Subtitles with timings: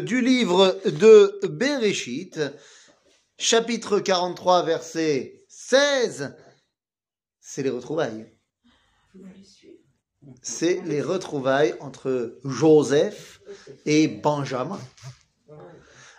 [0.00, 2.40] du livre de Bereshit,
[3.38, 6.34] chapitre 43, verset 16,
[7.40, 8.32] c'est les retrouvailles.
[10.40, 13.42] C'est les retrouvailles entre Joseph
[13.84, 14.80] et Benjamin.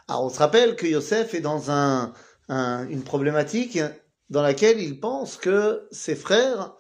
[0.07, 2.13] Alors on se rappelle que Joseph est dans un-
[2.49, 3.79] une problématique
[4.29, 6.75] dans laquelle il pense que ses frères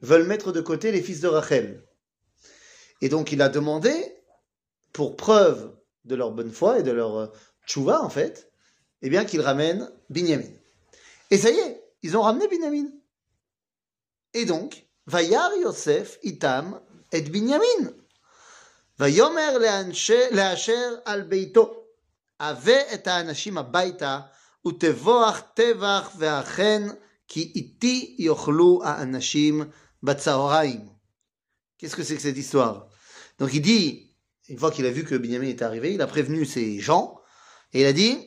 [0.00, 1.84] veulent mettre de côté les fils de Rachel.
[3.02, 3.92] Et donc il a demandé,
[4.92, 5.76] pour preuve
[6.07, 7.27] de leur bonne foi et de leur euh,
[7.67, 8.51] tchouva en fait,
[9.01, 10.49] eh bien qu'ils ramènent Binyamin.
[11.31, 12.89] Et ça y est, ils ont ramené Binyamin.
[14.33, 16.79] Et donc, Vayar Yosef itam
[17.11, 17.93] et Binyamin.
[18.97, 21.79] Vayomer le'anshe- le'asher al beito.
[22.39, 24.19] ave et האנשים הביתה
[24.67, 26.83] ותבוח טבח ואכן
[27.27, 29.61] כי איתי יאכלו האנשים
[30.03, 30.89] בצהריים.
[31.77, 32.87] Qu'est-ce que c'est que cette histoire
[33.39, 34.06] Donc il dit,
[34.48, 37.20] une fois qu'il a vu que Binyamin était arrivé, il a prévenu ses gens
[37.72, 38.18] et il a dit,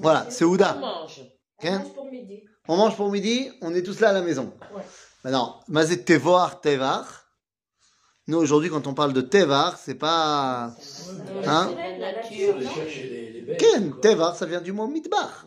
[0.00, 0.74] voilà, c'est On Ouda.
[0.74, 1.20] mange.
[1.62, 2.44] Ok pour midi.
[2.68, 4.52] On mange pour midi, on est tous là à la maison.
[4.74, 4.82] Ouais.
[5.24, 7.24] Maintenant, Mazet Tevar, Tevar.
[8.26, 10.74] Nous, aujourd'hui, quand on parle de Tevar, c'est pas.
[11.46, 11.74] Hein?
[13.58, 15.46] Ken, Tevar, ça vient du mot Midbar.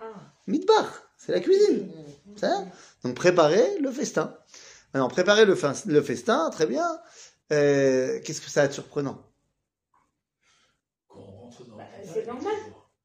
[0.00, 0.04] Ah.
[0.48, 1.88] Midbar, c'est la cuisine.
[2.36, 2.64] Ça?
[3.04, 4.36] Donc, préparer le festin.
[4.92, 5.54] Maintenant, préparer le
[6.02, 6.86] festin, très bien.
[7.52, 9.18] Euh, qu'est-ce que ça a de surprenant?
[11.76, 11.84] Bah,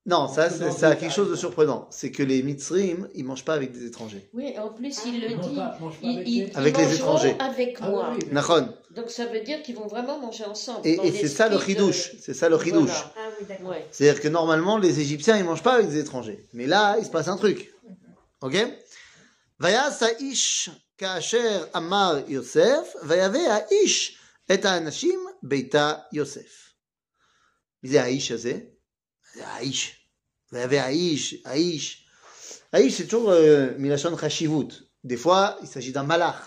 [0.08, 1.88] non, ça, a quelque chose de surprenant.
[1.90, 4.30] C'est que les Mitzrim, ils mangent pas avec des étrangers.
[4.34, 5.30] Oui, en plus, il le
[6.22, 6.52] dit.
[6.54, 7.36] Avec, les étrangers.
[7.40, 8.14] Avec moi.
[8.36, 8.60] Ah.
[8.92, 10.88] Donc ça veut dire qu'ils vont vraiment manger ensemble.
[10.88, 12.12] Et, c'est ça, le chidouche.
[12.20, 13.04] C'est ça le chidouche.
[13.92, 16.46] C'est-à-dire que normalement, les Égyptiens, ils mangent pas avec des étrangers.
[16.54, 17.74] Mais là, il se passe un truc.
[18.42, 18.56] Ok?
[19.58, 23.38] Vaya Saish Kacher Amar Yosef, Vayave
[23.72, 24.20] Aish
[24.55, 26.73] את האנשים ביתה יוסף.
[27.83, 28.59] מי זה האיש הזה?
[29.35, 30.07] זה האיש.
[30.53, 32.07] ויבא האיש, האיש.
[32.73, 34.73] האיש, c'est toujours euh, מלשון חשיבות.
[35.05, 36.43] Des fois, il s'agit d'un malach.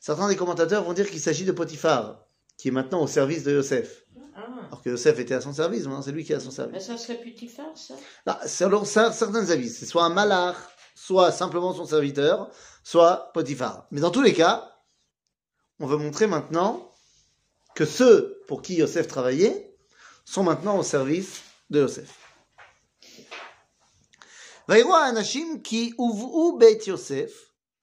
[0.00, 2.24] Certains des commentateurs vont dire qu'il s'agit de Potiphar,
[2.56, 4.04] qui est maintenant au service de Yosef.
[4.34, 4.40] Ah.
[4.68, 6.72] Alors que Yosef était à son service, maintenant c'est lui qui est à son service.
[6.72, 7.94] Mais ça serait Putifar, ça
[8.26, 10.56] Non, selon cer- certains avis, c'est soit un malach,
[10.94, 12.50] soit simplement son serviteur,
[12.82, 13.86] soit Potiphar.
[13.90, 14.74] Mais dans tous les cas,
[15.78, 16.90] on veut montrer maintenant
[17.74, 19.74] que ceux pour qui Yosef travaillait
[20.24, 22.10] sont maintenant au service de Yosef.
[24.68, 27.30] ויראו האנשים כי הובאו בית יוסף,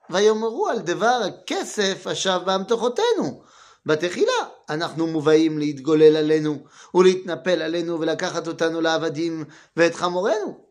[0.09, 3.43] ויאמרו על דבר הכסף השב באמתחותינו.
[3.85, 9.45] בתחילה אנחנו מובאים להתגולל עלינו, ולהתנפל עלינו ולקחת אותנו לעבדים
[9.77, 10.65] ואת חמורנו.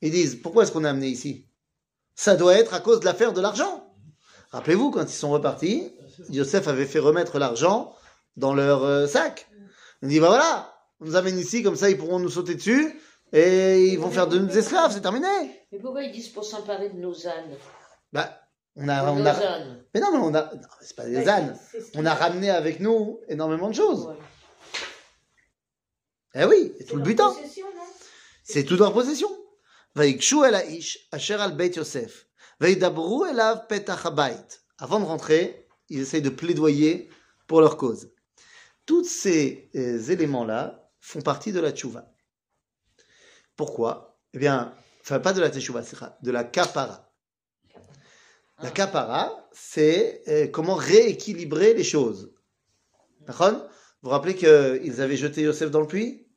[0.00, 1.46] Ils disent, pourquoi est-ce qu'on est amené ici
[2.14, 3.84] Ça doit être à cause de l'affaire de l'argent.
[4.52, 5.92] Rappelez-vous, quand ils sont repartis,
[6.30, 7.94] Yosef avait fait remettre l'argent
[8.37, 9.47] dans leur euh, sac.
[10.01, 12.99] On dit, bah voilà, on nous amène ici, comme ça ils pourront nous sauter dessus
[13.33, 15.27] et ils vont faire de nous esclaves, c'est terminé.
[15.71, 17.57] Mais pourquoi ils disent pour s'emparer de nos ânes?
[18.11, 18.39] Bah,
[18.75, 19.11] on a.
[19.11, 19.33] On a...
[19.93, 20.51] Mais non, mais on a.
[20.81, 21.57] c'est pas des bah, ânes.
[21.95, 24.15] On a ramené avec nous énormément de choses.
[26.35, 27.33] Eh oui, c'est tout le butin.
[28.43, 29.29] C'est tout en possession.
[29.95, 32.27] Vaikshu el Aish, Asher al Beit Yosef.
[32.59, 34.05] Veidabru elav petach
[34.77, 37.09] Avant de rentrer, ils essayent de plaidoyer
[37.47, 38.12] pour leur cause.
[38.85, 42.11] Tous ces euh, éléments-là font partie de la tchouva.
[43.55, 44.19] Pourquoi?
[44.33, 47.13] Eh bien, enfin pas de la tchouva, c'est de la kapara.
[48.61, 52.33] La kapara, c'est euh, comment rééquilibrer les choses.
[53.27, 53.35] Vous
[54.01, 56.27] vous rappelez qu'ils avaient jeté Yosef dans le puits?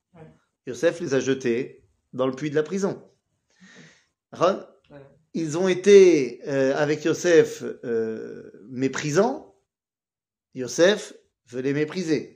[0.66, 3.02] Yosef les a jetés dans le puits de la prison.
[5.34, 9.54] Ils ont été euh, avec Yosef euh, méprisants.
[10.54, 11.14] Yosef
[11.48, 12.35] veut les mépriser.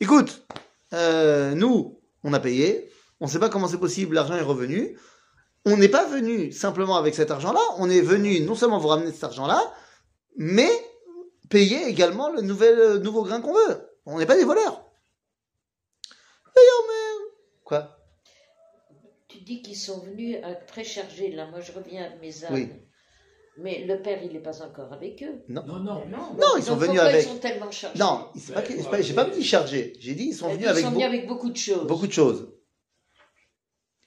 [0.00, 0.46] Écoute,
[0.92, 4.98] euh, nous, on a payé, on ne sait pas comment c'est possible, l'argent est revenu,
[5.64, 9.12] on n'est pas venu simplement avec cet argent-là, on est venu non seulement vous ramener
[9.12, 9.72] cet argent-là,
[10.36, 10.70] mais
[11.48, 13.88] payer également le nouvel, euh, nouveau grain qu'on veut.
[14.06, 14.84] On n'est pas des voleurs.
[16.46, 17.30] On met-
[17.64, 17.98] Quoi?
[19.28, 21.46] Tu dis qu'ils sont venus à très chargés, là.
[21.46, 22.52] Moi, je reviens à mes ânes.
[22.54, 22.68] Oui.
[23.56, 25.42] Mais le père, il n'est pas encore avec eux.
[25.48, 25.78] Non, non.
[25.80, 26.06] Non.
[26.08, 27.24] Non, ils sont venus avec.
[27.24, 27.98] Ils sont tellement chargés.
[27.98, 28.52] Non, c'est
[28.90, 29.92] pas, j'ai pas dit chargé.
[30.00, 31.86] J'ai dit ils sont Ils venus avec, sont beau- venus avec beaucoup de choses.
[31.86, 32.50] beaucoup de choses.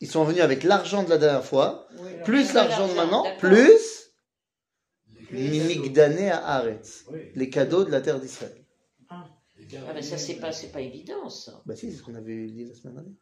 [0.02, 4.12] Ils sont venus avec l'argent de la dernière fois, Oui, plus l'argent de maintenant, plus
[5.32, 8.64] Mimigdané à Aretz, Oui, les cadeaux de la terre d'Israël.
[9.70, 11.62] gars, Ah, mais ça, c'est pas, c'est pas évident, ça.
[11.66, 13.14] Bah si, c'est ce qu'on avait dit la semaine dernière.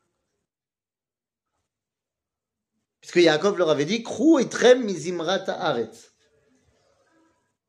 [3.02, 6.12] Puisque Yaakov leur avait dit, Krou et trem mizimrat haaretz.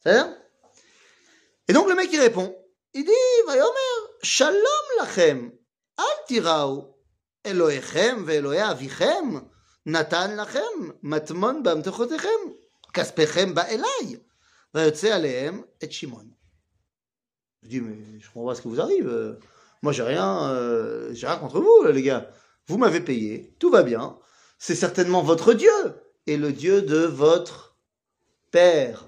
[0.06, 2.54] Et donc le mec il répond,
[2.94, 3.10] il dit,
[3.46, 4.62] Vayomer, Shalom
[4.98, 5.52] lachem,
[5.96, 6.96] al tirau,
[7.44, 9.42] Elohechem ve'Elohei avichem,
[9.84, 12.54] natan lachem, matmon ba'amtechotechem,
[12.92, 14.22] kaspechem ba'elai,
[14.72, 16.28] vayotze alehem et Shimon.
[17.62, 19.38] Je dis, mais je comprends pas ce qui vous arrive.
[19.82, 22.30] Moi, j'ai rien, euh, j'ai rien contre vous, les gars.
[22.68, 24.18] Vous m'avez payé, tout va bien.
[24.58, 25.70] C'est certainement votre Dieu
[26.26, 27.76] et le Dieu de votre
[28.50, 29.06] père.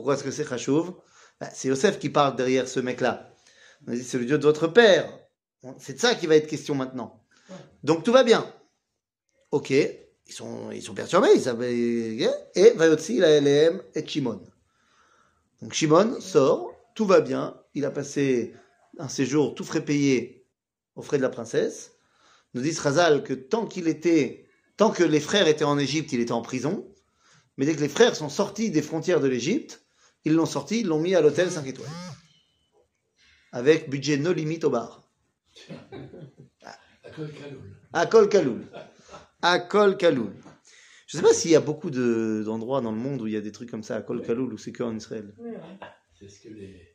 [0.00, 0.94] Pourquoi est-ce que c'est Khashouv
[1.38, 3.34] Bah, C'est Yosef qui parle derrière ce mec-là.
[3.86, 5.12] On a dit, c'est le Dieu de votre père.
[5.76, 7.22] C'est de ça qui va être question maintenant.
[7.84, 8.50] Donc tout va bien.
[9.50, 14.40] Ok, ils sont, ils sont perturbés, ils savent, et Vayotzi la LM et Shimon.
[15.60, 18.54] Donc Shimon sort, tout va bien, il a passé
[18.98, 20.46] un séjour tout frais payé
[20.96, 21.92] aux frais de la princesse.
[22.54, 24.46] Nous dit Razal que tant qu'il était,
[24.78, 26.90] tant que les frères étaient en Égypte, il était en prison.
[27.58, 29.79] Mais dès que les frères sont sortis des frontières de l'Égypte,
[30.24, 31.88] ils l'ont sorti, ils l'ont mis à l'hôtel 5 étoiles.
[33.52, 35.08] Avec budget no limite au bar.
[37.92, 38.66] à Kol Kaloul.
[39.42, 40.32] À Kol Kaloul.
[41.06, 43.32] Je ne sais pas s'il y a beaucoup de- d'endroits dans le monde où il
[43.32, 45.34] y a des trucs comme ça à Kol Kaloul ou c'est qu'en Israël.
[46.18, 46.92] C'est ce que les.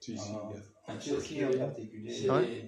[0.87, 2.11] En C'est ce Turquie en particulier.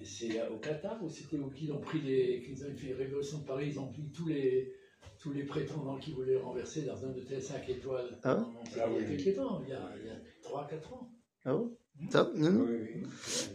[0.04, 2.42] C'est au Qatar ou c'était où qu'ils ont pris les.
[2.42, 4.74] qu'ils ont fait une révolution de Paris, ils ont pris tous les
[5.21, 8.19] Tous les prétendants qui voulaient renverser dans un hôtel 5 étoiles.
[8.23, 9.03] Ah ouais Non, c'était Ah oui.
[9.07, 11.09] il y a quelques temps, il y a, il y a 3-4 ans.
[11.45, 11.71] Ah bon
[12.11, 12.65] Ça, non, non.
[12.67, 13.03] Oui, oui.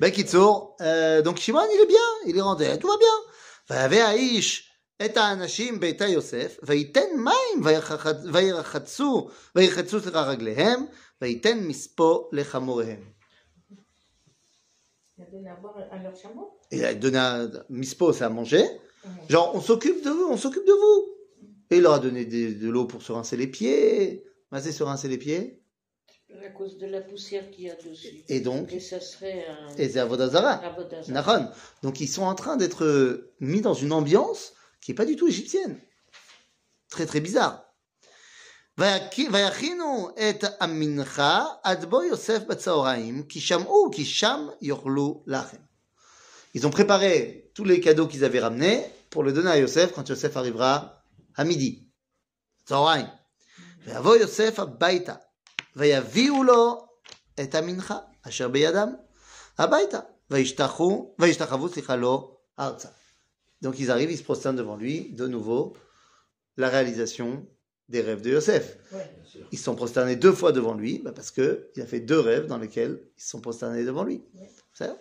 [0.00, 3.16] Ben, Kitsour, euh, donc Shimon, il est bien, il est rentré, tout va bien.
[3.70, 4.72] ויבא האיש
[5.04, 10.84] את האנשים ביתה יוסף, וייתן מים וירחצ- וירחצו, וירחצו סליחה רגליהם,
[11.22, 13.02] וייתן מספו לחמוריהם.
[15.18, 16.46] Il a donné à boire à leur chameau.
[16.72, 18.64] Il a donné un mispo, c'est à manger.
[19.28, 20.98] Genre, on s'occupe de vous, on s'occupe de vous.
[21.72, 24.24] Et il leur a donné des- de l'eau pour se rincer les pieds.
[24.50, 25.60] Masser se rincer les pieds.
[26.44, 28.22] À cause de la poussière qu'il y a dessus.
[28.28, 29.74] Et donc, Et ça serait un.
[29.76, 30.52] et c'est Avodazara.
[30.70, 31.12] Avodazara.
[31.12, 31.48] Nahon.
[31.82, 32.84] Donc ils sont en train d'être
[33.40, 35.76] mis dans une ambiance qui est pas du tout égyptienne.
[36.90, 37.64] Très très bizarre.
[38.78, 45.56] ויכי- ויכינו את המנחה עד בוא יוסף בצהריים, כי שמעו כי שם יאכלו לחם.
[46.56, 50.08] Ils ont préparé tous les cadeaux qu'ils avaient ramenés pour le donner à Yosef quand
[50.08, 51.01] Yosef arrivera
[51.36, 51.84] à midi.
[52.64, 53.06] צהריים.
[53.84, 55.14] ויבוא יוסף הביתה,
[55.76, 56.88] ויביאו לו
[57.42, 58.94] את המנחה אשר בידם
[59.58, 60.00] הביתה.
[60.30, 62.88] וישתחו, וישתחוו, סליחה, לו ארצה.
[63.62, 65.76] Donc ils arrivent, ils se prosternent devant lui, de nouveau,
[66.56, 67.46] la réalisation
[67.88, 68.76] des rêves de Yosef.
[68.92, 69.10] Ouais.
[69.14, 69.48] Bien sûr.
[69.50, 72.20] Ils se sont prosternés deux fois devant lui, bah parce que il a fait deux
[72.20, 74.22] rêves dans lesquels ils se sont prosternés devant lui.
[74.74, 74.96] C'est ça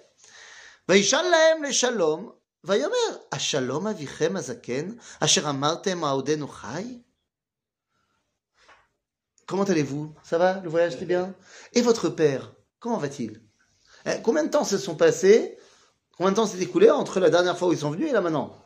[0.90, 2.32] וישאל להם לשלום,
[2.64, 4.90] ויאמר, השלום אביכם הזקן,
[5.20, 6.98] אשר אמרתם העודנו חי?
[9.50, 11.34] Comment allez-vous Ça va Le voyage était bien
[11.74, 13.42] Et votre père Comment va-t-il
[14.06, 15.58] Eh, Combien de temps se sont passés
[16.18, 18.20] Combien de temps s'est écoulé entre la dernière fois où ils sont venus et là
[18.22, 18.58] maintenant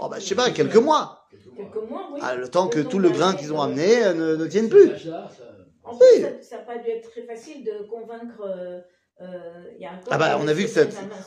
[0.00, 1.56] Oh bah je sais pas, quelques mois Quelques mois.
[1.56, 2.20] Quelques mois, oui.
[2.24, 4.14] ah, Le temps que Le tout le temps grain d'aller, qu'ils ont euh, amené euh,
[4.14, 5.44] ne, ne tienne Cet plus âge-là, ça-
[5.84, 5.98] En Oui.
[6.14, 8.42] plus, ça- ça n'a pas dû être très facile de convaincre.
[9.19, 10.81] ah bah on a vu que ça,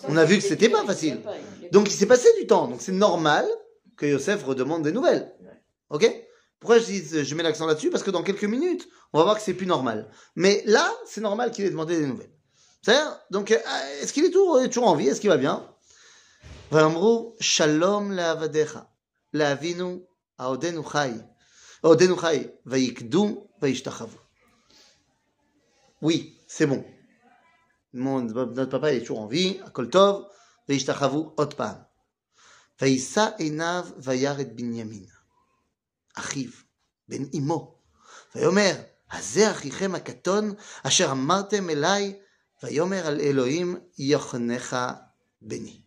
[0.08, 1.20] on a vu que c'était pas facile.
[1.72, 3.46] Donc il s'est passé du temps, donc c'est normal
[3.96, 5.32] que Yosef redemande des nouvelles.
[5.90, 6.04] Ok?
[6.60, 7.90] Pourquoi je, dis, je mets l'accent là-dessus?
[7.90, 10.10] Parce que dans quelques minutes, on va voir que c'est plus normal.
[10.34, 12.32] Mais là, c'est normal qu'il ait demandé des nouvelles.
[12.82, 13.58] C'est-à-dire, donc euh,
[14.02, 15.08] est-ce qu'il est toujours, en vie?
[15.08, 15.66] Est-ce qu'il va bien?
[17.40, 18.90] Shalom la'avadecha
[19.32, 20.02] la'avinu.
[26.02, 26.84] Oui, c'est bon.
[27.92, 30.26] Mon, notre papa il est toujours en vie, à Koltov,
[30.68, 31.88] Veishtachavu Otpan.
[32.78, 35.06] Vaïsa Enav Vayar et Binyamin.
[36.14, 36.64] Achiv,
[37.08, 37.82] Ben Imo.
[38.34, 38.74] Vayomer,
[39.08, 42.20] Haze Achichem Akaton, Asher Amartem Elai,
[42.62, 45.84] Vayomer al Elohim Yochnecha Beni.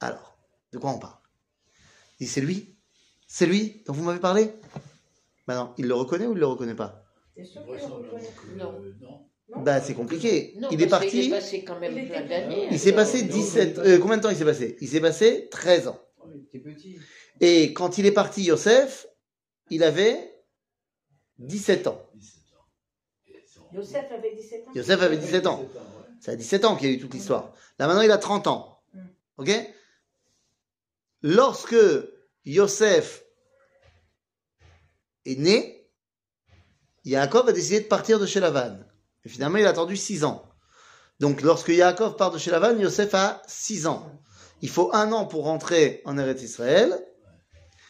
[0.00, 0.38] Alors,
[0.72, 1.18] de quoi on parle?
[2.18, 2.76] Il c'est lui
[3.26, 4.52] C'est lui dont vous m'avez parlé?
[5.46, 7.04] Maintenant, il le reconnaît ou il ne le reconnaît pas?
[7.34, 7.62] Bien sûr.
[8.56, 10.54] Non euh, Bah, c'est compliqué.
[10.58, 12.68] Non, il est parti, passé quand même Il plein était- d'années.
[12.70, 13.76] il s'est passé Non, 17...
[13.78, 14.76] non, euh, combien de temps il s'est passé?
[14.80, 16.00] Il s'est passé 13 ans.
[16.52, 16.98] Il.
[17.40, 19.06] Et quand il est parti, Yosef,
[19.70, 20.34] il avait
[21.38, 22.02] 17 ans.
[22.14, 22.66] 17 ans.
[23.72, 24.72] Yosef avait 17 ans.
[24.74, 25.68] Yosef avait 17 ans.
[26.20, 27.54] C'est à 17 ans qu'il y a eu toute l'histoire.
[27.78, 28.82] Là maintenant, il a 30 ans.
[28.92, 29.00] Mm.
[29.38, 29.50] Ok?
[31.22, 31.76] Lorsque
[32.44, 33.24] Yosef
[35.24, 35.88] est né,
[37.04, 38.78] Yaakov a décidé de partir de chez Lavan.
[39.24, 40.44] Et finalement, il a attendu 6 ans.
[41.18, 44.10] Donc, lorsque Yaakov part de chez Lavan, Yosef a 6 ans.
[44.62, 46.98] Il faut un an pour rentrer en Eretz Israël.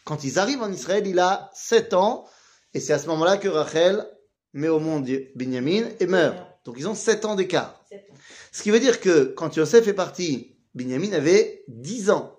[0.05, 2.27] Quand ils arrivent en Israël, il a 7 ans.
[2.75, 4.07] Et c'est à ce moment-là que Rachel
[4.53, 6.37] met au monde Binyamin et meurt.
[6.65, 7.81] Donc, ils ont 7 ans d'écart.
[7.89, 8.15] 7 ans.
[8.53, 12.37] Ce qui veut dire que quand Yosef est parti, Binyamin avait 10 ans.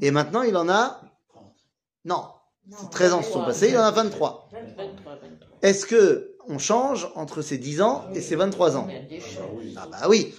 [0.00, 1.02] Et maintenant, il en a...
[2.04, 2.24] Non,
[2.66, 4.48] Non, c'est 13 ans se sont passés, il en a 23.
[4.52, 4.84] 23.
[4.86, 5.48] 23, 23.
[5.62, 9.08] Est-ce que on change entre ces 10 ans et ces 23 ans Il y a
[9.08, 9.74] des choses.
[9.76, 10.34] Ah bah oui.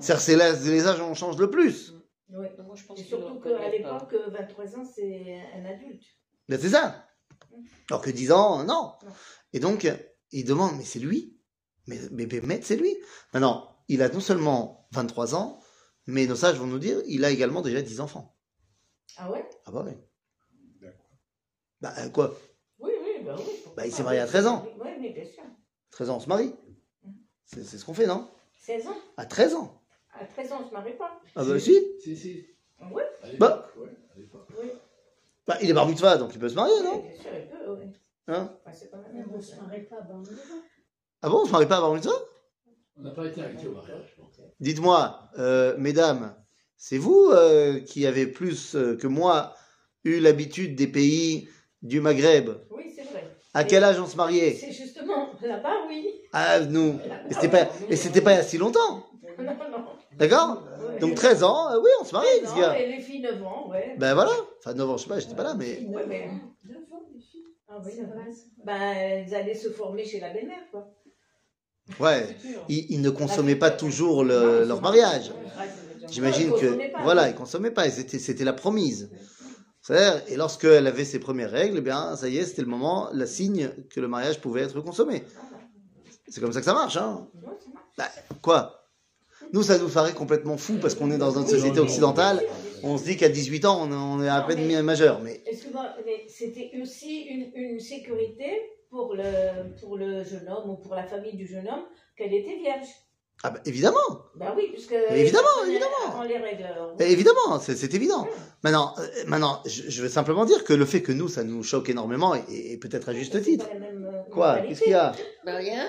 [0.00, 1.94] C'est-à-dire, c'est là- c'est les âges où on change le plus.
[2.30, 2.46] Oui.
[2.64, 6.02] Moi, je pense Et surtout qu'à l'époque, 23 ans, c'est un adulte.
[6.48, 7.06] Ben, c'est ça.
[7.90, 8.92] Alors que 10 ans, non.
[9.02, 9.12] Non.
[9.52, 9.88] Et donc,
[10.32, 11.38] il demande, mais c'est lui.
[11.86, 12.96] Mais, mais, mais, mais c'est lui.
[13.32, 15.60] Maintenant, il a non seulement 23 ans,
[16.06, 18.36] mais nos sages vont nous dire, il a également déjà 10 enfants.
[19.16, 19.44] Ah ouais?
[19.66, 19.92] Ah bah oui.
[21.80, 22.34] Bah euh, quoi?
[23.36, 23.72] Oui, bah oui.
[23.76, 24.66] Bah, il s'est marié à 13 ans.
[24.80, 25.42] Oui, mais bien sûr.
[25.90, 26.54] 13 ans, on se marie.
[27.44, 28.28] C'est c'est ce qu'on fait, non?
[28.56, 28.96] 16 ans.
[29.16, 29.80] À 13 ans.
[30.12, 31.20] À 13 ans, on se marie pas.
[31.36, 31.74] Ah bah si.
[32.02, 32.44] Si, si.
[32.92, 33.02] Oui,
[33.38, 33.70] Bah.
[33.76, 34.48] ouais, à l'époque.
[34.60, 34.68] oui.
[35.46, 36.98] Bah, il est bar mitzvah, donc il peut se marier, non?
[37.00, 37.86] bien sûr, il peut, oui.
[38.28, 38.52] Hein?
[38.64, 39.50] Enfin, c'est pas la même on chose.
[39.52, 40.62] se marie pas dans le maison.
[41.22, 42.12] Ah bon, on se marie pas à bar mitzvah?
[42.98, 44.40] On n'a pas été invités au mariage, je pense.
[44.60, 46.34] Dites-moi, euh, mesdames,
[46.76, 49.54] c'est vous euh, qui avez plus euh, que moi
[50.04, 51.48] eu l'habitude des pays
[51.82, 52.50] du Maghreb?
[52.70, 52.92] Oui.
[53.54, 54.54] À quel âge on se mariait?
[54.60, 56.06] C'est justement là-bas, oui.
[56.32, 56.98] Ah, nous.
[57.30, 59.04] Et c'était pas, et c'était pas il y a si longtemps.
[59.38, 59.84] Non, non.
[60.16, 60.64] D'accord?
[60.90, 60.98] Ouais.
[60.98, 62.96] Donc 13 ans, euh, oui, on se marie, 13 parce ans, qu'il y a- et
[62.96, 63.94] les filles 9 ans, ouais.
[63.98, 64.32] Ben voilà.
[64.58, 65.80] Enfin, 9 ans, je sais pas, j'étais pas là, mais.
[65.88, 66.28] Ouais, mais-
[66.68, 67.44] Neuf ans, les filles.
[67.68, 68.24] Ah oui, C'est vrai.
[68.64, 70.88] Ben, elles allaient se former chez la belle-mère, quoi.
[72.00, 72.36] Ouais.
[72.68, 75.32] Ils, ils ne consommaient pas toujours le- leur mariage.
[76.10, 76.54] J'imagine que.
[76.66, 79.10] consommaient pas, Voilà, ils consommaient pas, c'était la promise.
[79.90, 83.26] Et lorsqu'elle avait ses premières règles, eh bien, ça y est, c'était le moment, la
[83.26, 85.22] signe que le mariage pouvait être consommé.
[86.28, 87.26] C'est comme ça que ça marche, hein.
[87.96, 88.08] Bah,
[88.42, 88.84] quoi?
[89.52, 92.44] Nous, ça nous paraît complètement fou parce qu'on est dans notre société occidentale.
[92.82, 95.20] On se dit qu'à 18 ans, on est- à peine mais- majeur.
[95.22, 95.42] Mais
[96.28, 101.34] c'était aussi une, une sécurité pour le, pour le jeune homme ou pour la famille
[101.36, 101.84] du jeune homme
[102.16, 102.88] qu'elle était vierge?
[103.44, 103.96] Ah bah, évidemment,
[104.34, 104.94] Ben oui, puisque.
[105.10, 106.22] Mais évidemment, évidemment.
[106.26, 106.66] Les règles.
[107.00, 108.26] évidemment, c'est, c'est évident.
[108.64, 111.62] Maintenant, euh, maintenant, je, je veux simplement dire que le fait que nous, ça nous
[111.62, 113.68] choque énormément et, et peut-être à juste C'est titre.
[113.68, 114.58] pas la même, euh, Quoi.
[114.66, 115.12] Qu'est-ce qu'il y a?
[115.46, 115.88] Bah rien.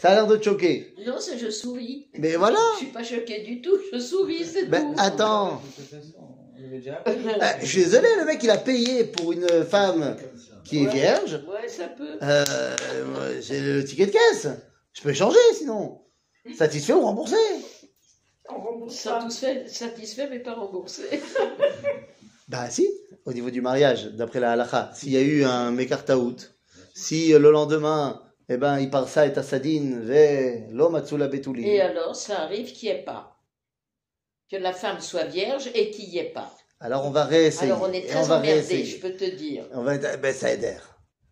[0.00, 0.94] Ça a l'air de te choquer.
[1.06, 2.08] Non, c'est je souris.
[2.18, 2.58] Mais voilà.
[2.74, 3.76] Je suis pas choquée du tout.
[3.92, 4.94] Je souris, c'est Ben tout.
[5.00, 6.14] attends, De toute façon,
[6.58, 7.14] on avait déjà appris.
[7.40, 10.16] Euh, je suis désolé, le mec il a payé pour une femme
[10.64, 10.92] qui est Ouais.
[10.92, 11.40] vierge.
[11.48, 12.18] Ouais, ça peut.
[12.20, 12.74] Euh,
[13.40, 14.48] j'ai le ticket de caisse.
[14.92, 16.00] Je peux changer sinon.
[16.56, 17.36] Satisfait ou remboursé?
[18.48, 19.20] On rembourse pas.
[19.20, 21.04] Satisfait, satisfait mais pas remboursé.
[22.48, 22.88] Bah si,
[23.26, 24.90] au niveau du mariage, d'après la halakha.
[24.94, 26.36] S'il y a eu un mekartaout,
[26.94, 31.68] si euh, le lendemain, eh ben, il part ça et assadine, ve l'homme atsula betuli.
[31.68, 33.36] Et alors, ça arrive qu'il n'y ait pas.
[34.50, 36.50] Que la femme soit vierge et qu'il n'y ait pas.
[36.80, 37.70] Alors on va réessayer.
[37.70, 39.64] Alors on est très on va je peux te dire.
[39.74, 40.80] On va être, ben ça aide.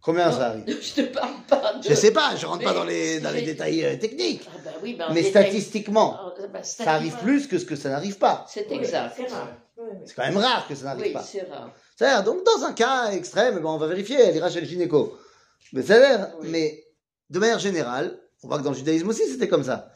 [0.02, 0.64] Combien ça arrive?
[0.82, 1.88] Je te parle pas de...
[1.88, 4.48] Je sais pas, je rentre pas dans les, dans les détails euh, techniques.
[4.76, 7.76] Ah bah oui, bah, en Mais statistiquement, Ah, bah, ça arrive plus que ce que
[7.76, 8.44] ça n'arrive pas.
[8.48, 9.14] C'est exact.
[9.16, 9.48] C'est rare.
[9.76, 9.84] Ouais.
[10.04, 11.22] C'est quand même rare que ça n'arrive Oui, pas.
[11.22, 11.72] c'est rare.
[11.96, 15.16] C'est-à-dire, donc dans un cas extrême, ben, on va vérifier, elle ira chez le gynéco.
[15.72, 16.48] Mais ça a l'air, Oui.
[16.50, 16.84] mais
[17.30, 19.90] de manière générale, on voit que dans le judaïsme aussi c'était comme ça.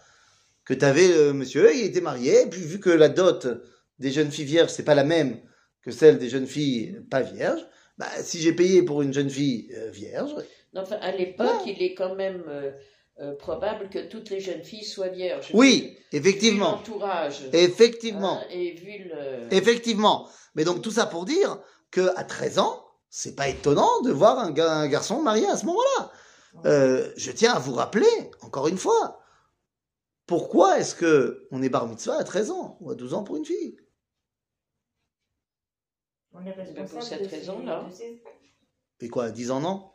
[0.65, 3.47] Que tu avais monsieur, il était marié, et puis vu que la dot
[3.99, 5.39] des jeunes filles vierges, c'est pas la même
[5.83, 7.65] que celle des jeunes filles pas vierges,
[7.99, 10.31] bah, si j'ai payé pour une jeune fille euh, vierge,
[10.75, 12.71] Non, Enfin, à l'époque, il est quand même euh,
[13.21, 15.51] euh, probable que toutes les jeunes filles soient vierges.
[15.55, 17.43] oui, Vu effectivement, l'entourage.
[17.53, 19.53] effectivement, hein, et vu le...
[19.55, 20.29] effectivement.
[20.55, 21.59] Mais donc tout ça pour dire
[21.91, 25.57] que à 13 ans, c'est pas étonnant de voir un, ga- un garçon marié à
[25.57, 26.13] ce moment-là.
[26.65, 28.07] Euh, je tiens à vous rappeler,
[28.43, 29.21] encore une fois,
[30.27, 33.37] pourquoi est-ce que on est bar mitzvah à 13 ans ou à 12 ans pour
[33.37, 33.77] une fille?
[36.33, 37.89] On est responsable pour cette raison-là.
[39.01, 39.90] Et quoi, à 10 ans, non?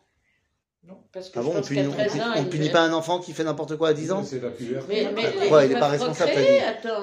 [1.11, 2.11] Parce que Ah bon, on punit, on 13
[2.49, 4.85] punit- on pas un enfant qui fait n'importe quoi à 10 ans C'est la puberté.
[4.89, 6.31] Mais, mais, Pourquoi il il est va pas responsable.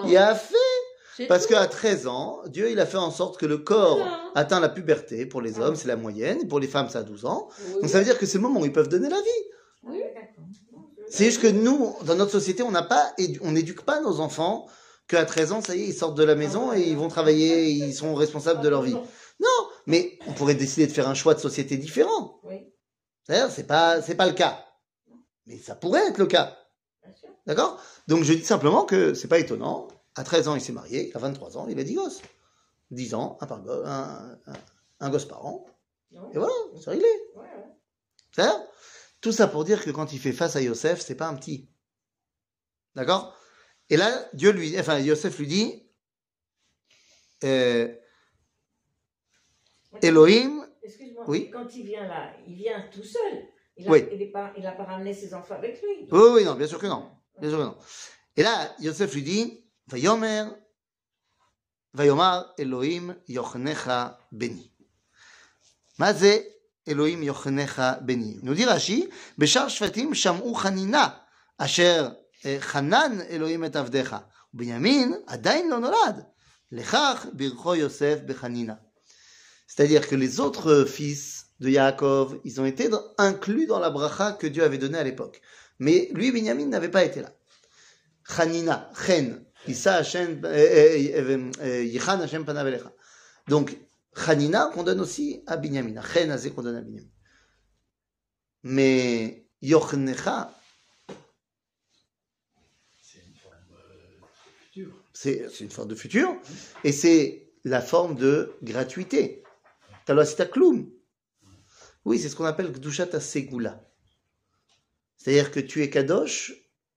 [0.07, 3.59] Il a fait Parce qu'à 13 ans, Dieu il a fait en sorte que le
[3.59, 4.21] corps Voilà.
[4.35, 5.27] atteint la puberté.
[5.27, 5.63] Pour les Ah.
[5.65, 7.49] hommes, c'est la moyenne, pour les femmes, c'est à 12 ans.
[7.75, 7.81] Oui.
[7.83, 9.45] Donc ça veut dire que c'est le moment où ils peuvent donner la vie.
[9.85, 10.45] Oui, d'accord.
[11.11, 13.13] C'est juste que nous, dans notre société, on n'a pas,
[13.43, 14.67] on n'éduque pas nos enfants
[15.09, 17.69] qu'à 13 ans, ça y est, ils sortent de la maison et ils vont travailler,
[17.69, 18.95] ils sont responsables de leur vie.
[19.41, 22.41] Non, mais on pourrait décider de faire un choix de société différent.
[22.45, 22.57] Oui.
[23.25, 24.65] C'est-à-dire, c'est pas, c'est pas le cas.
[25.47, 26.59] Mais ça pourrait être le cas.
[27.47, 27.81] D'accord?
[28.09, 29.89] Donc je dis simplement que c'est pas étonnant.
[30.15, 31.11] À 13 ans, il s'est marié.
[31.15, 32.21] À 23 ans, il a 10 gosses.
[32.91, 34.53] 10 ans, un, par go- un, un-
[35.01, 35.67] un gosse par an.
[36.13, 36.53] Et voilà,
[36.83, 37.07] c'est réglé.
[37.35, 37.65] Ouais, ouais.
[38.35, 38.67] C'est ça
[39.23, 41.71] Tout ça pour dire que quand il fait face à Yosef, c'est pas un petit.
[42.95, 43.35] D'accord?
[43.89, 45.89] Et là, Dieu lui, enfin, Yosef lui dit,
[47.45, 47.89] euh,
[50.03, 51.50] Elohim, Excuse-moi, Oui.
[51.52, 53.34] quand il vient là, il vient tout seul.
[53.78, 54.32] Il n'a Oui.
[54.32, 56.08] pas, il a pas ramené ses enfants avec lui.
[56.12, 57.12] oui, oui, non, bien sûr que non.
[57.40, 57.78] Bien sûr que non.
[58.36, 60.46] Et là, Yosef lui dit, Vayomer,
[61.94, 64.72] Vayomar Elohim yochnecha beni.
[66.00, 66.38] מה זה
[66.88, 68.38] אלוהים יוחנך בני?
[68.44, 71.08] nous dit רש"י, בשאר שבטים שמעו חנינה,
[71.58, 72.10] אשר
[72.46, 74.16] אה, חנן אלוהים את עבדיך.
[74.54, 76.24] ובנימין עדיין לא נולד.
[76.72, 78.74] לכך ברכו יוסף בחנינה.
[79.75, 84.47] C'est-à-dire que les autres fils de Yaakov, ils ont été inclus dans la bracha que
[84.47, 85.41] Dieu avait donnée à l'époque.
[85.79, 87.33] Mais lui, Benjamin, n'avait pas été là.
[88.29, 92.93] Chanina, Chen, Issa Hashem, euh, euh, euh, Yichan Hashem panav elecha.
[93.49, 93.79] Donc,
[94.15, 96.03] Chanina, qu'on donne aussi à Binyamin.
[96.03, 97.09] Chen, Azé, qu'on donne à Binyamin.
[98.65, 100.55] Mais Yochnecha,
[103.01, 104.27] C'est une forme euh,
[104.67, 104.93] future.
[105.15, 106.37] c'est c'est une forme de futur,
[106.85, 109.42] et c'est la forme de gratuité.
[112.05, 113.89] Oui, c'est ce qu'on appelle Gdushat Segula.
[115.17, 116.53] C'est-à-dire que tu es Kadosh,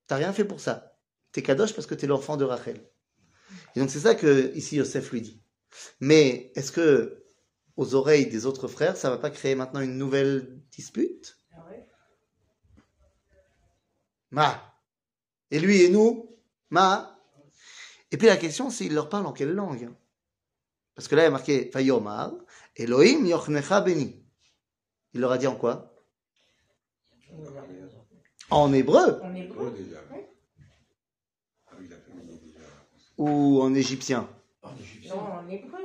[0.07, 0.97] t'as rien fait pour ça.
[1.31, 2.83] T'es Kadosh parce que t'es l'enfant de Rachel.
[3.75, 5.41] Et donc c'est ça que ici Yosef lui dit.
[5.99, 7.25] Mais est-ce que
[7.77, 11.37] aux oreilles des autres frères, ça va pas créer maintenant une nouvelle dispute?
[11.53, 11.65] Ah.
[14.31, 14.79] Ma.
[15.51, 16.35] Et lui et nous
[16.69, 17.19] Ma.
[18.11, 19.93] Et puis la question, c'est il leur parle en quelle langue?
[20.95, 22.33] Parce que là, il y a marqué Fayomar,
[22.75, 24.23] Elohim yochnecha beni.
[25.13, 25.93] Il leur a dit en quoi?
[28.49, 29.71] En hébreu En hébreu.
[29.77, 29.97] déjà.
[30.11, 30.15] Ah
[33.17, 34.27] ou en égyptien
[34.61, 35.15] En égyptien.
[35.15, 35.79] Non, en hébreu.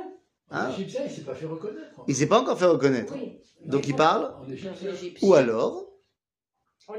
[0.50, 1.94] En Hein égyptien, il s'est pas fait reconnaître.
[2.08, 3.14] Il s'est pas encore fait reconnaître.
[3.16, 3.38] Oui.
[3.66, 5.28] Donc il parle l'Égyptien.
[5.28, 5.86] Ou alors,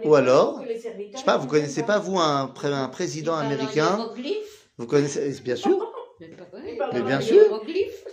[0.05, 4.09] Ou alors, je sais pas, vous connaissez pas, vous, un, un président américain?
[4.77, 5.90] Vous connaissez, bien sûr,
[6.93, 7.63] Mais bien En sûr.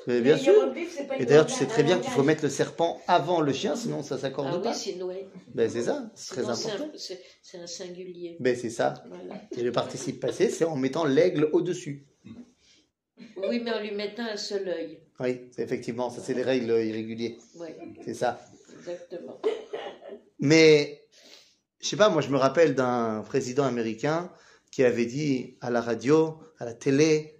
[0.06, 0.74] mais bien sûr.
[1.18, 4.02] Et d'ailleurs, tu sais très bien qu'il faut mettre le serpent avant le chien, sinon
[4.02, 4.74] ça s'accorde Ah pas.
[4.74, 5.16] oui.
[5.54, 6.90] Ben c'est ça, c'est très important.
[7.42, 8.36] c'est un singulier.
[8.40, 8.94] Ben c'est ça.
[9.08, 9.42] Voilà.
[9.56, 12.06] Et le participe passé, c'est en mettant l'aigle au-dessus.
[13.36, 15.00] Oui, mais en lui mettant un seul œil.
[15.20, 17.36] Oui, effectivement, ça c'est les règles irrégulières.
[17.56, 17.68] Oui,
[18.04, 18.40] C'est ça.
[18.78, 19.40] exactement.
[20.38, 21.02] Mais,
[21.80, 24.32] je sais pas, moi je me rappelle d'un président américain
[24.70, 27.37] qui avait dit à la radio, à la télé,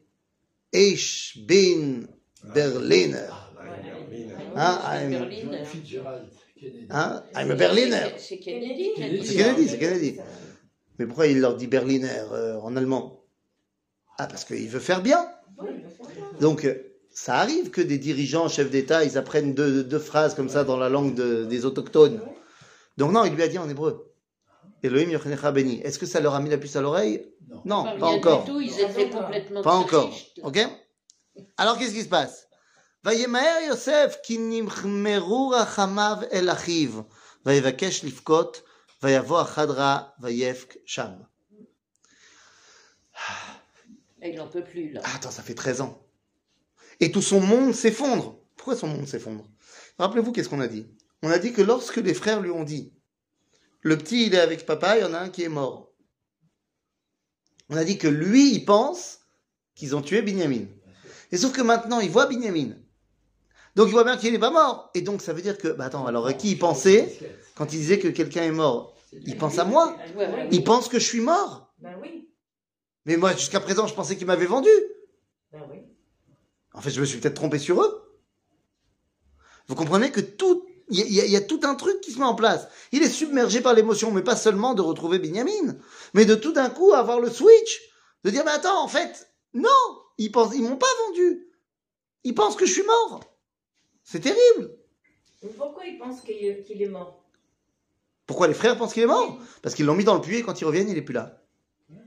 [0.72, 2.08] Ich bin
[2.54, 3.30] Berliner.
[4.54, 5.28] Hein, I'm-.
[6.90, 8.12] Hein a Berliner.
[8.18, 8.90] C'est- Kennedy
[9.24, 9.34] C'est.
[9.36, 10.18] Kennedy, c'est Kennedy.
[10.98, 13.24] Mais pourquoi il leur dit Berliner euh, en allemand?
[14.18, 15.28] Ah, parce qu'il veut faire bien.
[16.40, 16.74] Donc, euh,
[17.12, 20.76] ça arrive que des dirigeants, chefs d'État, ils apprennent deux, deux phrases comme ça dans
[20.76, 22.20] la langue de- des autochtones.
[22.96, 24.07] Donc non, il lui a dit en hébreu.
[24.83, 25.79] Elohim yochenecha beni.
[25.81, 27.61] Est-ce que ça leur a mis la puce à l'oreille Non.
[27.65, 28.43] Non, Pas pas rien encore.
[28.45, 30.09] du tout, ils étaient complètement Pas encore.
[30.09, 30.39] tristes.
[30.43, 30.59] Ok
[31.57, 32.47] Alors qu'est-ce qui se passe
[33.05, 37.01] וימהר יוסף כי נמחמרו רחמיו אל אחיו
[37.45, 38.61] ויבקש לבכות
[39.03, 41.11] ויבוא החדרה ויבק שם.
[44.21, 45.01] Et il n'en peut plus, là.
[45.03, 46.01] Ah, attends, ça fait 13 ans.
[47.01, 48.39] Et tout son monde s'effondre.
[48.55, 49.45] Pourquoi son monde s'effondre
[49.99, 50.87] Rappelez-vous qu'est-ce qu'on a dit
[51.23, 52.93] On a dit que lorsque les frères lui ont dit
[53.80, 55.92] le petit il est avec papa, il y en a un qui est mort.
[57.68, 59.20] On a dit que lui il pense
[59.74, 60.66] qu'ils ont tué Binyamin.
[61.30, 62.74] Et sauf que maintenant il voit Binyamin.
[63.76, 64.90] Donc il voit bien qu'il n'est pas mort.
[64.94, 67.18] Et donc ça veut dire que, bah attends, alors à qui il pensait
[67.54, 68.96] quand il disait que quelqu'un est mort?
[69.12, 69.96] Il pense à moi.
[70.50, 71.72] Il pense que je suis mort.
[71.78, 72.30] Ben oui.
[73.04, 74.70] Mais moi jusqu'à présent je pensais qu'il m'avait vendu.
[75.52, 75.78] Ben oui.
[76.74, 78.20] En fait, je me suis peut-être trompé sur eux.
[79.66, 82.24] Vous comprenez que tout, il y, a- y y tout un truc qui se met
[82.24, 82.68] en place.
[82.92, 85.76] Il est submergé par l'émotion, mais pas seulement de retrouver Binyamin,
[86.14, 87.80] mais de tout d'un coup avoir le switch,
[88.24, 89.68] de dire mais attends, en fait, non,
[90.18, 91.48] ils pensent, ils m'ont pas vendu.
[92.24, 93.20] Ils pensent que je suis mort.
[94.02, 94.76] C'est terrible.
[95.42, 97.22] Mais pourquoi il pense qu'il est, mort?
[98.26, 99.38] Pourquoi les frères pensent qu'il est mort?
[99.62, 101.42] Parce qu'ils l'ont mis dans le puits et quand ils reviennent, il est plus là.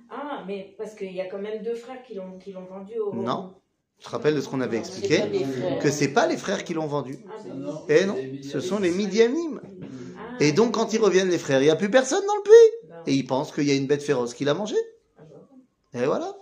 [0.09, 2.99] Ah, mais parce qu'il y a quand même deux frères qui l'ont, qui l'ont vendu
[2.99, 3.13] au.
[3.13, 3.55] Non.
[4.01, 5.79] Je te rappelle de ce qu'on avait expliqué, frères.
[5.79, 7.19] que c'est pas les frères qui l'ont vendu.
[7.27, 8.89] Ah, Non, ben, Eh non, ce sont les.
[8.89, 9.61] Midianim.
[9.63, 12.41] ah, Et donc quand ils reviennent les frères, il n'y a plus personne dans le
[12.41, 12.89] puits.
[12.89, 14.75] ben, Et ils pensent qu'il y a une bête féroce qui l'a mangé.
[15.19, 16.35] ah, Et voilà.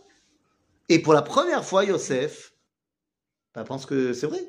[0.87, 2.53] Et pour la première fois, Yosef
[3.53, 4.39] bah, pense que c'est vrai.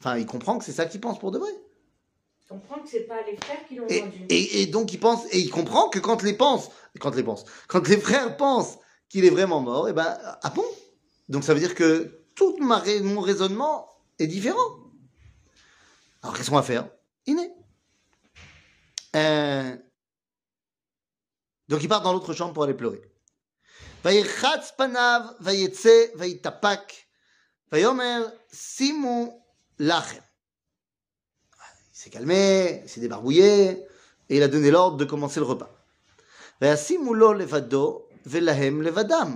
[0.00, 1.50] Enfin, il comprend que c'est ça qu'il pense pour de vrai.
[2.48, 4.26] comprend que c'est pas les frères qui l'ont Et, vendu.
[4.28, 7.44] et, et donc il pense, et il comprend que quand les pense, quand les pense,
[7.68, 10.64] quand les frères pensent qu'il est vraiment mort, et ben, ah bon?
[11.28, 13.87] Donc ça veut dire que tout ma rai- mon raisonnement
[14.19, 14.69] est différent.
[16.21, 16.87] Alors qu'est-ce qu'on va faire
[17.25, 17.51] Iné.
[19.15, 19.75] Euh,
[21.67, 23.01] donc il part dans l'autre chambre pour aller pleurer.
[24.05, 26.93] וירחץ פניו, ויצא, ויתאפק,
[27.71, 29.43] ויאמר, שימו
[29.79, 30.19] לחם.
[31.93, 33.85] Il s'est calmé, il s'est débarbouillé,
[34.29, 35.69] et il a donné l'ordre de commencer le repas.
[36.61, 39.35] וישימו לו לבדו, ולהם לבדם.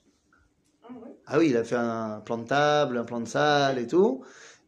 [1.33, 4.21] Ah oui, il a fait un plan de table, un plan de salle et tout.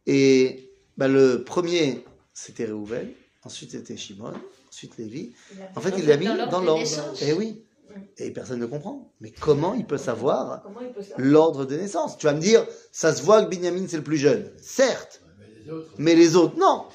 [0.06, 3.12] Et bah, le premier, c'était Réhouvel.
[3.42, 4.32] Ensuite, c'était Shimon.
[4.70, 5.34] Ensuite, Lévi.
[5.76, 6.82] En fait, il l'a mis dans l'ordre.
[7.20, 7.62] Et eh oui.
[8.16, 9.12] Et personne ne comprend.
[9.20, 10.66] Mais comment il peut savoir
[11.18, 12.16] l'ordre des naissances?
[12.16, 14.50] Tu vas me dire, ça se voit que Binyamin, c'est le plus jeune.
[14.56, 15.20] Certes.
[15.98, 16.86] Mais les autres, non.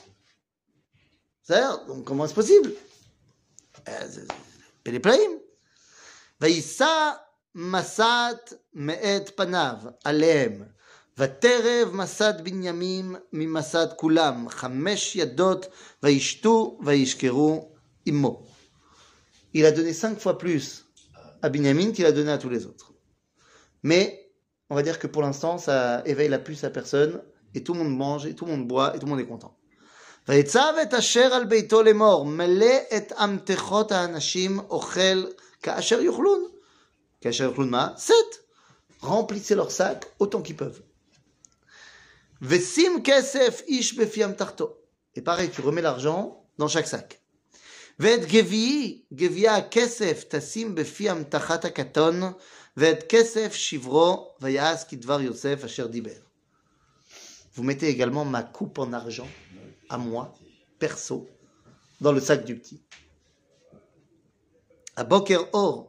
[1.44, 1.86] Certes.
[1.88, 2.72] donc comment est-ce possible?
[3.88, 4.08] Euh,
[4.84, 5.40] Péléplaïm.
[6.60, 10.63] ça מסת מאת פניו עליהם,
[11.19, 15.67] ותרב מסת בנימין ממסת כולם, חמש ידות,
[16.03, 17.69] וישתו וישכרו
[18.07, 18.47] עמו.
[19.55, 20.85] Il a donné cinq fois plus
[21.43, 22.93] à Binyamin qu'il a donné à tous les autres.
[23.85, 24.31] Mais
[24.69, 27.23] on va dire que pour l'instant, ça éveille la puce à personne,
[27.55, 29.27] et tout le monde mange, et tout le monde boit, et tout le monde est
[29.27, 29.55] content.
[30.29, 35.25] ויצב את אשר על ביתו לאמור, מלא את אמתחות האנשים אוכל
[35.63, 36.45] כאשר יאכלון.
[37.22, 38.16] Kacher Klunma, 7.
[39.02, 40.82] Remplissez leur sac autant qu'ils peuvent.
[42.42, 44.82] Vesim Kesef Ish Befiam Tarto.
[45.16, 47.22] Et pareil, tu remets l'argent dans chaque sac.
[47.98, 52.34] Ved Gevi, Gevia Kesef Tassim Befiam Tachata Katon,
[52.78, 56.22] Ved Kesef Shivro, Vayas Kidvar Yosef Asher Diber.
[57.54, 59.28] Vous mettez également ma coupe en argent,
[59.90, 60.34] à moi,
[60.80, 61.28] perso,
[62.00, 62.82] dans le sac du petit.
[64.96, 65.89] À Boker Or,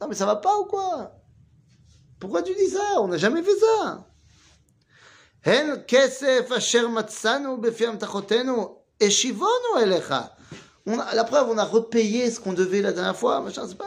[0.00, 1.12] Non mais ça va pas ou quoi
[2.20, 4.02] Pourquoi tu dis ça On n'a jamais fait ça
[5.46, 10.14] הן כסף אשר מצאנו בפי אמתחותינו השיבונו אליך
[10.86, 13.78] On a- La preuve, on a repayé ce qu'on devait la dernière fois, machin, c'est
[13.78, 13.84] pas...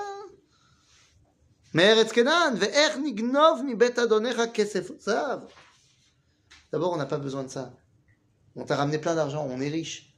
[1.74, 5.40] מארץ כנען, ואיך נגנוב מבית אדונך כסף זהב?
[6.74, 7.72] D'abord, on n'a pas besoin de ça.
[8.56, 10.14] On t'a ramené plein d'argent, on est riche.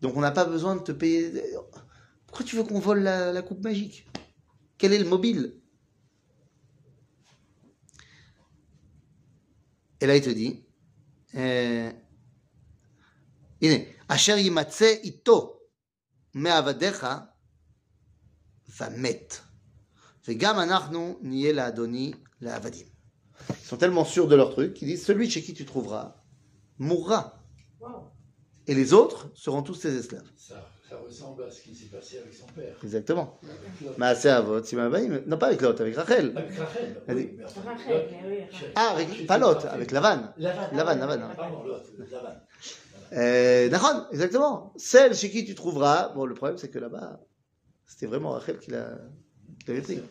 [0.00, 1.42] Donc on n'a pas besoin de te payer.
[2.26, 4.06] Pourquoi tu veux qu'on vole la, la coupe magique
[4.83, 5.61] Quel est le mobile?
[10.01, 10.61] Et là, il te dit,
[11.35, 11.89] euh,
[14.09, 15.69] Asher yimatse ito
[16.33, 17.33] me'avadecha
[18.77, 19.29] vamet.
[20.25, 22.87] Vegam anachnu niye la'adoni la'avadim.
[23.51, 26.21] Ils sont tellement sûrs de leur truc qu'ils disent, celui chez qui tu trouveras
[26.77, 27.41] mourra.
[28.67, 30.29] Et les autres seront tous tes esclaves
[30.93, 32.75] ça ressemble à ce qui s'est passé avec son père.
[32.83, 33.39] Exactement.
[33.97, 35.23] Maaseh Avot, Simon Abaïm.
[35.25, 36.33] Non, pas avec Lot, avec Rachel.
[36.35, 37.01] Avec Rachel.
[37.09, 38.59] Oui, Rachel, oui.
[38.75, 40.33] Ah, avec, pas Lot, avec Lavan.
[40.37, 40.67] Lavan.
[40.75, 41.19] Lavan.
[41.35, 42.35] Pardon, Lot, Lavan.
[43.13, 44.73] Euh, Nahon, exactement.
[44.77, 46.09] Celle chez qui tu trouveras.
[46.09, 47.19] Bon, le problème, c'est que là-bas,
[47.87, 48.97] c'était vraiment Rachel qui l'a-
[49.61, 50.01] qui l'avait pris.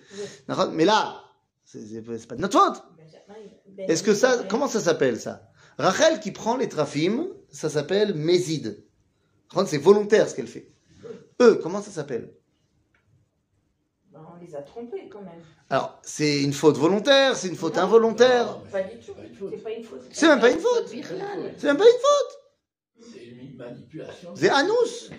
[0.72, 1.20] Mais là,
[1.64, 2.82] c'est pas de notre faute.
[3.78, 5.48] Est-ce que ça, comment ça s'appelle ça?
[5.78, 8.84] Rachel qui prend les trafim, ça s'appelle Mézid.
[9.66, 10.68] C'est volontaire ce qu'elle fait.
[11.40, 12.32] Eux, comment ça s'appelle?
[14.12, 15.40] Ben, on les a trompés quand même.
[15.70, 18.46] Alors, c'est une faute volontaire, c'est une faute involontaire.
[18.46, 19.12] Non, Pas du tout.
[19.50, 20.02] C'est pas une faute.
[20.10, 20.88] C'est même pas une faute.
[20.88, 23.10] C'est même pas une faute.
[23.12, 24.34] C'est une manipulation.
[24.36, 25.10] C'est anous.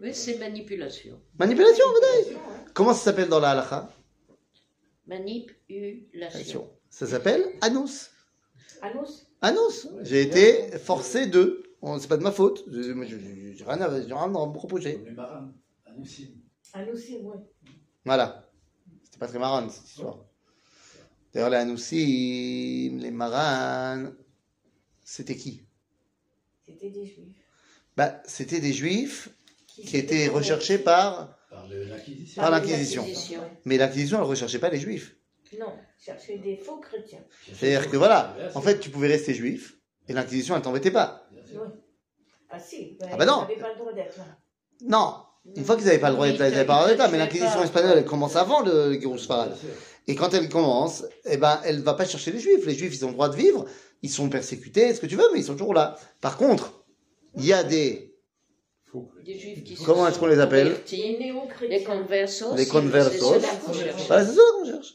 [0.00, 1.20] Mais c'est manipulation.
[1.38, 1.84] Manipulation.
[1.86, 2.64] Attention, hein.
[2.74, 3.88] Comment ça s'appelle dans la halakha?
[5.06, 6.70] Manipulation.
[6.90, 8.08] Ça s'appelle anous.
[8.82, 9.88] Anous Anous.
[10.02, 11.62] J'ai été forcé de.
[11.82, 12.64] Bon, c'est pas de ma faute.
[12.70, 15.04] Je- moi, je- je- J'ai rien à j'ai rien à me reprocher.
[15.84, 16.28] Anoussim.
[16.72, 17.36] Anoussim, oui.
[18.04, 18.48] Voilà.
[19.04, 20.24] C'était pas très marrant cette histoire.
[21.32, 24.10] D'ailleurs, les Anoussim, les Maran,
[25.04, 25.64] c'était qui?
[26.64, 27.36] C'était des juifs.
[27.96, 29.28] bah, C'était des juifs
[29.66, 31.36] qui étaient recherchés par.
[31.50, 32.40] Par l'acquisition.
[32.42, 33.02] Par l'Inquisition.
[33.02, 33.42] l'Inquisition.
[33.64, 35.16] Mais l'Inquisition, elle recherchait pas les juifs.
[35.58, 37.22] Non, chercher des faux chrétiens.
[37.52, 39.76] C'est-à-dire que voilà, en fait, tu pouvais rester juif
[40.08, 41.21] et l'Inquisition, elle t'embêtait pas.
[41.54, 41.68] Oui.
[42.50, 43.46] Ah si, Ah bah non.
[43.48, 44.24] Ils n'avaient pas le droit d'être là.
[44.84, 45.14] Non,
[45.56, 46.98] une fois qu'ils n'avaient pas le droit d'être là, ils n'avaient pas le droit d'être
[46.98, 49.48] là, mais l'Inquisition espagnole, elle commence avant le, sûr.
[50.06, 52.66] Et quand elle commence, eh ben, elle va pas chercher les juifs.
[52.66, 53.64] Les juifs, ils ont le droit de vivre,
[54.02, 55.96] ils sont persécutés, ce que tu veux, mais ils sont toujours là.
[56.20, 56.84] Par contre,
[57.36, 58.14] il y a des,
[59.24, 60.74] Des juifs qui se Comment est-ce qu'on les appelle
[61.70, 62.54] Les conversos.
[62.56, 63.12] Les c'est- conversos.
[63.12, 64.06] C'est cela qu'on cherche.
[64.08, 64.94] voilà, c'est ça qu'on cherche.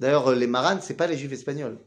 [0.00, 1.78] D'ailleurs, les maranes, c'est pas les juifs espagnols.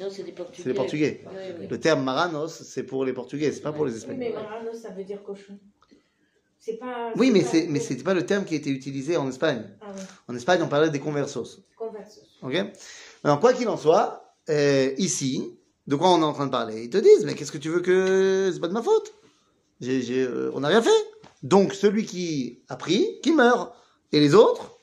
[0.00, 0.62] Non, c'est des Portugais.
[0.62, 1.24] C'est les Portugais.
[1.26, 1.66] Oui, oui.
[1.68, 4.18] Le terme maranos, c'est pour les Portugais, c'est pas pour les Oui, Espagnols.
[4.18, 5.58] mais marano, ça veut dire cochon.
[6.58, 7.12] C'est pas.
[7.16, 9.68] Oui, mais pas- c'est, mais c'était pas le terme qui a été utilisé en Espagne.
[9.80, 11.62] Ah oui, En Espagne, on parlait des conversos.
[11.76, 12.38] conversos.
[12.42, 12.54] Ok?
[13.24, 16.84] Alors, quoi qu'il en soit, euh, ici, de quoi on est en train de parler?
[16.84, 18.50] Ils te disent, mais qu'est-ce que tu veux que...
[18.52, 19.12] C'est pas de ma faute?
[19.80, 20.90] J'ai- j'ai, euh, on n'a rien fait.
[21.42, 23.74] Donc, celui qui a pris, qui meurt.
[24.12, 24.78] Et les autres,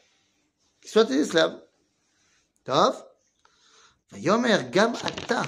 [0.82, 1.62] qui soient des esclaves.
[2.65, 3.06] Tov
[4.12, 5.43] ויאמר גם אתה,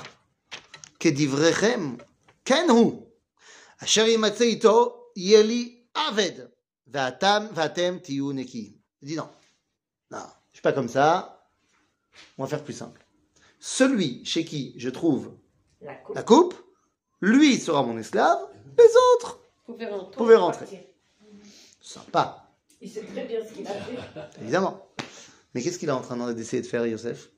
[1.00, 1.96] כדבריכם,
[2.44, 3.06] כן הוא,
[3.84, 6.32] אשר יימצא איתו, יהיה לי עבד,
[6.86, 8.76] ואתם, ואתם תהיו נקיים.
[9.02, 9.28] Il dit non.
[10.10, 11.08] Non, je suis pas comme ça.
[12.38, 13.04] On va faire plus simple.
[13.60, 15.24] Celui chez qui je trouve
[15.82, 16.16] La coupe.
[16.16, 16.54] la coupe,
[17.20, 18.38] lui sera mon esclave,
[18.78, 20.16] les autres Vous pouvez rentrer.
[20.16, 20.64] pouvaient rentrer.
[20.66, 20.80] Partir.
[21.80, 22.24] Sympa,
[22.80, 24.40] Il sait très bien ce qu'il a fait.
[24.40, 24.88] évidemment.
[25.54, 27.28] Mais qu'est-ce qu'il est en train d'essayer de faire, Yosef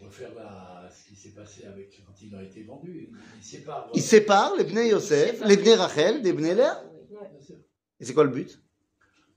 [0.00, 3.10] Refaire la- ce qui s'est passé avec quand il a été vendu.
[3.36, 3.90] Il sépare.
[3.94, 6.84] Il sépare les Bnei Yosef, les Bnei Rachel, des Bnei Léa.
[6.92, 7.16] Oui.
[7.32, 7.56] Bien sûr.
[7.98, 8.60] Et c'est quoi le but?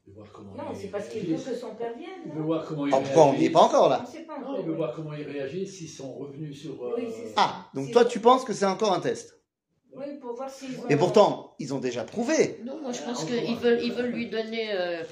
[0.06, 1.46] Veut voir comment Non, c'est parce qu'il veut réagit.
[1.50, 2.10] que son père vienne.
[2.26, 3.54] Il veut non voir comment il pourquoi on n'y est réagit.
[3.54, 4.60] pas encore On là ne sait pas Non, encore.
[4.60, 6.84] il veut voir comment il réagit s'ils sont revenus sur.
[6.84, 7.08] euh, Oui.
[7.38, 9.40] Ah, donc toi tu penses que c'est encore un test?
[9.96, 10.88] Oui, pour voir s'ils ont.
[10.90, 12.60] Et pourtant, ils ont déjà prouvé.
[12.66, 15.04] Non, moi je pense qu'ils veulent, ils veulent lui donner euh,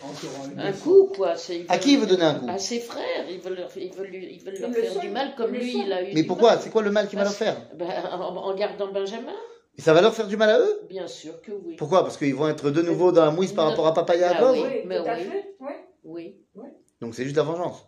[0.57, 1.29] un coup, quoi.
[1.29, 3.25] À veulent- qui il veut donner un coup À ses frères.
[3.29, 5.93] Ils veulent leur, ils veulent lui- ils veulent leur faire du mal comme lui, il
[5.93, 6.57] a eu Mais du pourquoi.
[6.59, 9.35] C'est quoi le mal qu'il va leur faire Ben, en, en gardant Benjamin
[9.77, 11.75] Et ça va leur faire du mal à eux Bien sûr que oui.
[11.77, 14.17] Pourquoi Parce qu'ils vont être de nouveau dans la mouise par rapport à Papa Ah
[14.17, 14.63] Yaakov oui.
[14.63, 15.23] Oui, mais tout à oui.
[15.23, 15.55] fait.
[16.03, 16.35] Oui.
[16.55, 16.65] Oui.
[17.01, 17.85] Donc c'est juste la vengeance.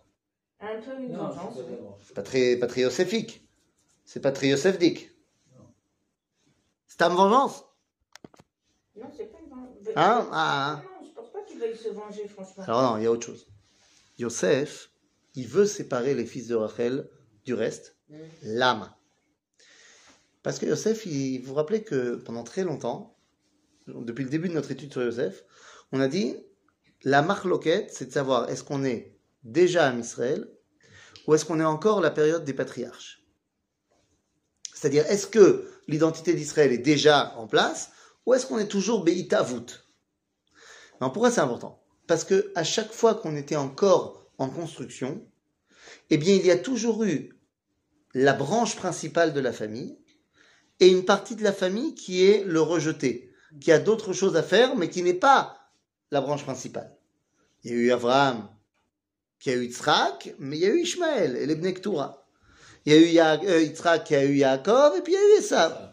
[0.62, 1.58] Un peu une Non, vengeance.
[2.08, 3.41] c'est pas très, pas très Yosef-ique.
[4.06, 4.56] C'est pas très.
[6.88, 7.65] C'est une vengeance.
[8.95, 9.77] Non, c'est pas une vengeance.
[9.95, 12.63] Hein Ah, Non, je pense pas qu'il veuille se venger, franchement.
[12.63, 13.47] Alors non, il y a autre chose.
[14.19, 14.89] Yosef,
[15.36, 17.10] il veut séparer les fils de Rachel
[17.45, 18.15] du reste, Mm.
[18.43, 18.93] l'âme.
[20.43, 23.15] Parce que Yosef, il, vous vous rappelez que pendant très longtemps,
[23.88, 25.43] depuis le début de notre étude sur Yosef,
[25.93, 26.36] on a dit
[27.04, 30.47] la marloquette, c'est de savoir est-ce qu'on est déjà à Israël
[31.25, 33.23] ou est-ce qu'on est encore la période des patriarches?
[34.73, 37.91] C'est-à-dire, est-ce que l'identité d'Israël est déjà en place
[38.26, 39.86] ou est-ce qu'on est toujours Beïta Vout
[41.00, 41.82] Alors pourquoi c'est important?
[42.08, 45.26] Parce que à chaque fois qu'on était encore en construction,
[46.10, 47.38] eh bien il y a toujours eu
[48.14, 49.98] la branche principale de la famille
[50.80, 54.44] et une partie de la famille qui est le rejeté, qui a d'autres choses à
[54.44, 55.58] faire, mais qui n'est pas
[56.12, 56.96] la branche principale.
[57.64, 58.50] Il y a eu Abraham,
[59.40, 62.28] qui a eu Yitzhak, mais il y a eu Ishmaël et les Bnei Ketura.
[62.86, 65.36] Il y a eu Ya- euh, qui a eu Yaakov, et puis il y a
[65.36, 65.90] eu Esav.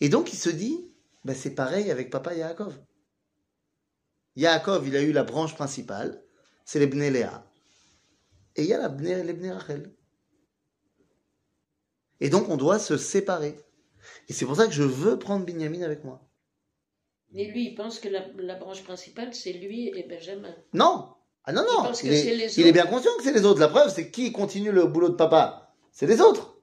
[0.00, 0.90] Et donc il se dit,
[1.24, 2.74] ben, c'est pareil avec papa Yaakov.
[4.36, 6.22] Yaakov, il a eu la branche principale,
[6.64, 7.46] c'est les Bnei Léa.
[8.56, 9.92] Et il y a la Bnei, les Bnei Rachel.
[12.20, 13.56] Et donc on doit se séparer.
[14.28, 16.20] Et c'est pour ça que je veux prendre Binyamin avec moi.
[17.34, 20.54] Et lui, il pense que la, la branche principale, c'est lui et Benjamin.
[20.72, 21.08] Non
[21.44, 23.44] Ah non, non pense que Il, est, les il est bien conscient que c'est les
[23.44, 23.58] autres.
[23.60, 26.56] La preuve, c'est qui continue le boulot de papa C'est les autres.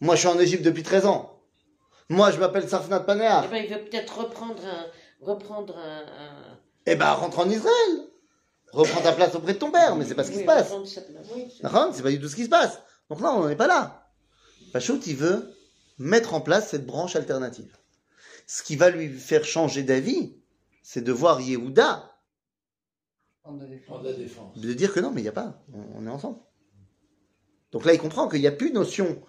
[0.00, 1.35] Moi, je suis en Égypte depuis 13 ans.
[2.08, 3.46] Moi, je m'appelle Safnat Eh Panéa.
[3.50, 4.86] ben, il veut peut-être reprendre un,
[5.20, 8.08] reprendre un, un- Eh ben, rentre en Israël.
[8.72, 10.72] Reprends ta place auprès de ton père, mais c'est pas ce qui oui, se passe.
[10.72, 10.86] Oui,
[11.50, 12.78] c'est- D'accord C'est pas du tout ce qui se passe.
[13.08, 14.08] Donc là, on n'en est pas là.
[14.72, 15.52] Pachout, il veut
[15.98, 17.74] mettre en place cette branche alternative.
[18.46, 20.36] Ce qui va lui faire changer d'avis,
[20.82, 22.12] c'est de voir Yehuda,
[23.42, 24.02] Prendre la défense.
[24.18, 24.58] Défense.
[24.58, 26.38] de dire que non, mais il n'y a pas, on, on est ensemble.
[27.70, 29.22] Donc là, il comprend qu'il n'y a plus notion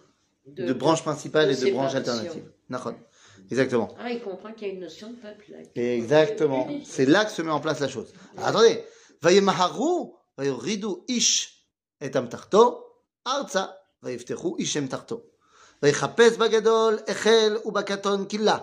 [0.48, 2.52] de, branche principale de et de branche alternative.
[2.69, 2.97] Nachon.
[3.51, 3.95] Exactement.
[3.99, 5.45] Ah, il comprend qu'il y a une notion de peuple.
[5.51, 5.59] là.
[5.75, 6.69] Exactement.
[6.85, 8.13] C'est là que se met en place la chose.
[8.37, 8.85] Alors, attendez.
[9.21, 11.67] Vayemaharu, vayoridu ish
[12.01, 12.85] et amtarto,
[13.25, 15.23] arza, vayiftechu ish amtarto.
[15.83, 18.59] ויחפש בגדול החל ובקטון קילה,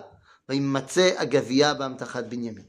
[0.48, 2.64] וימצא הגבייה באמתחת בנימין.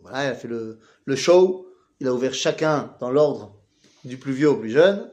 [0.00, 1.66] Voilà, il a fait le, le show,
[2.00, 3.60] il a ouvert chacun dans l'ordre
[4.04, 5.10] du plus vieux au plus jeune.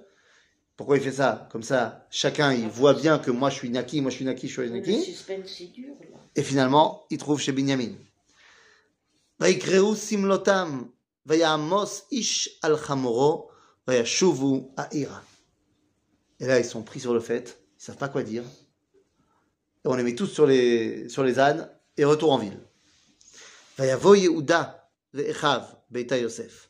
[0.75, 4.01] Pourquoi il fait ça Comme ça, chacun il voit bien que moi je suis Naki,
[4.01, 5.03] moi je suis Naki, je suis Le Naki.
[5.03, 6.17] suspense, c'est dur, là.
[6.35, 7.93] Et finalement, il trouve chez Binyamin.
[9.39, 10.83] ויקראו שמלותם,
[11.25, 13.49] ויעמוס איש על חמורו,
[13.87, 15.19] וישובו העירה.
[16.39, 18.43] Et là, ils sont pris sur le fait, ils savent pas quoi dire.
[19.83, 22.59] Et on les met tous sur les, sur les ânes et retour en ville.
[23.79, 24.63] ויבוא יהודה
[25.13, 26.67] ואחיו ביתה יוסף,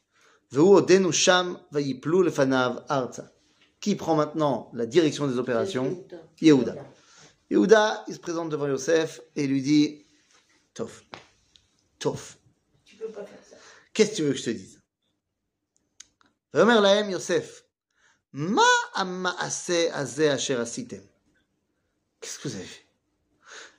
[0.51, 3.23] והוא עודנו שם ויפלו לפניו ארצה.
[3.82, 6.06] qui prend maintenant la direction des opérations
[6.40, 6.76] Yehuda.
[7.50, 10.06] Yehuda, il se présente devant Yosef et lui dit
[10.72, 11.04] Tof,
[11.98, 12.38] Tof.
[12.84, 13.56] Tu peux pas faire ça.
[13.92, 14.80] Qu'est-ce que tu veux que je te dise?
[16.54, 17.64] Remer Lahem Yosef.
[18.30, 18.62] Ma
[18.94, 21.02] amaase azeh asher asitem.
[22.20, 22.86] Qu'est-ce que vous avez fait?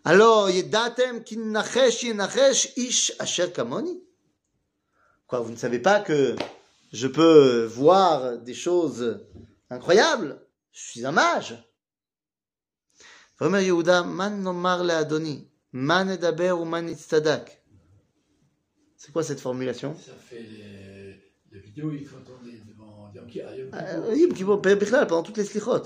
[0.03, 4.03] Alors, yedatem kinnachesh yenachesh ish asher kamoni.
[5.27, 6.35] Quoi, vous ne savez pas que
[6.91, 9.25] je peux voir des choses
[9.73, 10.39] Incroyable
[10.71, 11.57] Je suis un mage
[13.39, 17.62] Vraiment, Yehuda, man nomar le Adoni, man edaber ou man itztadak.
[18.95, 19.95] C'est quoi cette formulation?
[19.97, 24.62] Ça fait les, les vidéos, il faut attendre devant Yom Kippur.
[24.63, 25.83] Euh, pendant toutes les slichot.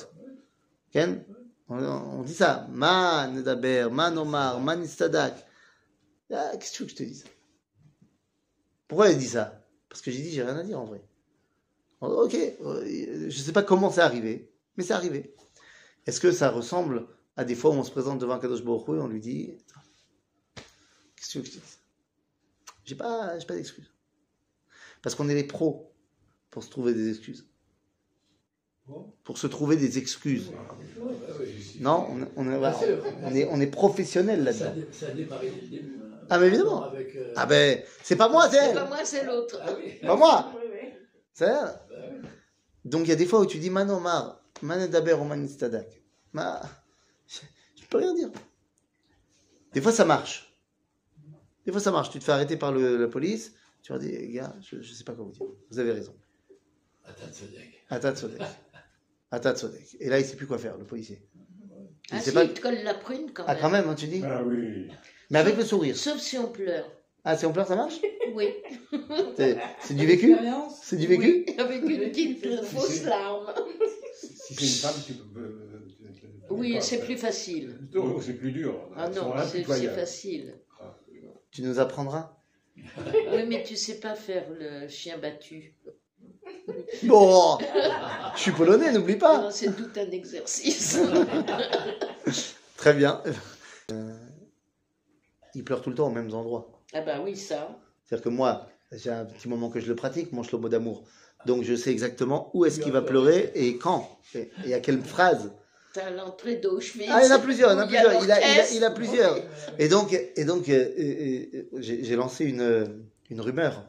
[0.91, 1.23] Ken?
[1.69, 2.67] On, on dit ça.
[2.69, 5.34] Man edaber, man omar, man itztadak.
[6.32, 7.26] Ah, qu'est-ce que tu veux que je te dise?
[8.89, 9.65] Pourquoi elle dit ça?
[9.89, 11.02] Parce que j'ai dit, j'ai rien à dire en vrai.
[12.01, 15.33] Oh, Ok, euh, je sais pas comment c'est arrivé, mais c'est arrivé.
[16.05, 17.07] Est-ce que ça ressemble
[17.38, 19.57] à des fois où on se présente devant Kadosh Baruch et on lui dit
[21.15, 21.77] Qu'est-ce que tu veux que je te dise?
[22.86, 23.91] J'ai pas, j'ai pas d'excuses.
[25.01, 25.91] Parce qu'on est les pros
[26.51, 27.47] pour se trouver des excuses.
[29.23, 30.51] Pour se trouver des excuses.
[31.79, 32.57] Non, on, on, est-
[33.23, 34.88] on est, on est professionnel Ça, là-dedans.
[34.91, 35.99] ça a démarré dès le début.
[36.01, 36.17] hein.
[36.29, 36.83] Ah, mais évidemment.
[36.83, 38.75] Avec, euh, Ah ben, c'est pas moi, c'est C'est elle.
[38.75, 39.60] pas moi, c'est l'autre.
[39.63, 39.91] Ah oui.
[40.01, 40.53] Pas moi,
[42.86, 46.02] Donc il y a des fois où tu dis Manomar, Manedaber ou Manistadak.
[46.34, 46.62] Ma...
[47.28, 47.39] Je,
[47.82, 48.30] je peux rien dire.
[49.73, 50.58] Des fois ça marche.
[51.65, 52.10] Des fois ça marche.
[52.12, 55.04] Tu te fais arrêter par le- la police, tu leur dis, gars, je, je sais
[55.04, 55.45] pas quoi vous dire.
[55.69, 56.15] Vous avez raison.
[57.89, 58.41] Atat Sodek.
[59.32, 59.97] Atat Sodek.
[60.00, 61.21] Et là il sait plus quoi faire, le policier.
[62.10, 63.62] Il Ah sait si, pas- il te colle la prune quand Ah même.
[63.62, 64.89] quand même, hein, tu dis Ah oui.
[65.30, 65.95] Mais avec le sourire.
[65.97, 66.89] Sauf si on pleure.
[67.30, 68.00] Ah si on pleure ça marche?
[68.34, 68.54] Oui.
[69.82, 70.34] C'est du vécu?
[70.82, 71.44] C'est du vécu?
[71.46, 73.54] Oui, avec une petite fausse larme.
[74.13, 75.40] Si c'est une femme, tu peux.
[75.42, 77.78] euh, tu- Oui, c'est plus facile.
[78.22, 78.80] C'est plus dur.
[78.96, 80.56] Ah non, c'est facile.
[81.52, 82.34] Tu nous apprendras?
[82.78, 85.74] Oui, mais tu sais pas faire le chien battu.
[87.04, 87.58] Bon
[88.36, 90.98] Je suis polonais, n'oublie pas c'est tout un exercice.
[92.78, 93.22] Très bien.
[93.92, 94.13] Euh,
[95.56, 96.77] il pleure tout le temps aux mêmes endroits.
[96.93, 97.78] Ah bah oui, ça.
[98.06, 101.04] C'est-à-dire que moi, j'ai un petit moment que je le pratique, mon shlomo d'amour.
[101.45, 104.19] Donc je sais exactement où est-ce qu'il va pleurer et quand.
[104.65, 105.52] Et, à quelle phrase.
[105.93, 107.10] T'as l'entrée d'Auschwitz.
[107.12, 108.12] Ah, il y en a plusieurs, il y en a plusieurs.
[108.12, 108.73] Il a, il a- l'orchestre.
[108.76, 109.38] il a plusieurs.
[109.80, 113.84] Et donc, et donc euh, euh, euh, j'ai j'ai lancé une, une rumeur.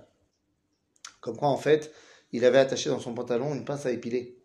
[1.20, 1.92] Comme quoi, en fait,
[2.32, 4.38] il avait attaché dans son pantalon une pince à épiler.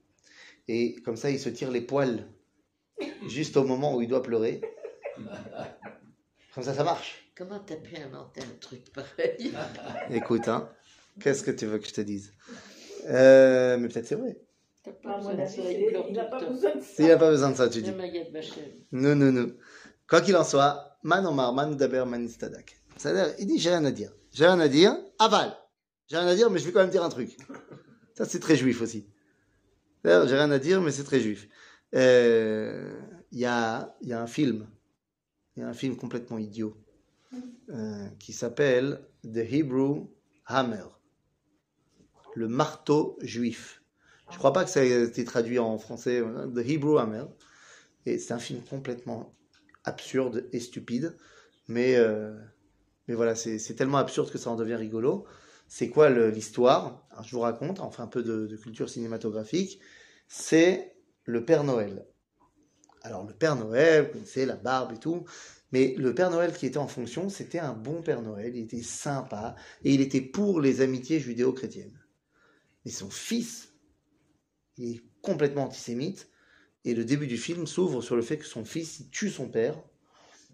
[0.68, 2.26] Et comme ça, il se tire les poils
[3.28, 4.62] juste au moment où il doit pleurer.
[6.56, 7.23] Comme ça, ça marche.
[7.36, 9.52] Comment t'as pu inventer un truc pareil
[10.12, 10.70] Écoute, hein,
[11.20, 12.32] qu'est-ce que tu veux que je te dise?
[13.08, 14.38] Euh, Mais peut-être c'est vrai.
[14.84, 17.06] T'as pas À mon besoin de avis, ça, c'est- il n'a pas besoin de Il
[17.06, 17.18] n'a ça.
[17.18, 17.92] pas besoin de ça, tu dis.
[18.92, 19.52] Non, non, non.
[20.08, 22.80] Quoi qu'il en soit, man omar, man daber, man istadak.
[22.98, 24.12] C'est-à-dire, il dit, j'ai rien à dire.
[24.32, 25.56] J'ai rien à dire, aval.
[26.08, 27.36] J'ai rien à dire, mais je vais quand même dire un truc.
[28.16, 29.08] Ça, c'est très juif aussi.
[30.04, 31.48] C'est-à-dire, J'ai rien à dire, mais c'est très juif.
[31.96, 32.92] Euh,
[33.32, 34.68] Il y, a, il y a un film,
[35.56, 36.76] il y a un film complètement idiot,
[37.70, 40.08] euh, qui s'appelle The Hebrew
[40.46, 40.86] Hammer.
[42.36, 43.84] Le marteau juif.
[44.32, 46.20] Je crois pas que ça a été traduit en français.
[46.20, 47.26] euh, The Hebrew Hammer.
[48.06, 49.36] Et c'est un film complètement
[49.84, 51.16] absurde et stupide.
[51.68, 52.38] Mais, euh,
[53.08, 55.26] mais voilà, c'est tellement absurde que ça en devient rigolo.
[55.68, 57.08] C'est quoi l'histoire?
[57.24, 59.80] Je vous raconte, enfin un peu de culture cinématographique.
[60.28, 62.06] C'est le Père Noël.
[63.04, 65.26] Alors le Père Noël, vous connaissez la barbe et tout,
[65.74, 68.84] mais le Père Noël qui était en fonction, c'était un bon Père Noël, il était
[68.84, 72.00] sympa, et il était pour les amitiés judéo-chrétiennes.
[72.86, 73.74] Mais son fils,
[74.78, 76.30] il est complètement antisémite,
[76.86, 79.50] et le début du film s'ouvre sur le fait que son fils, il tue son
[79.50, 79.76] père,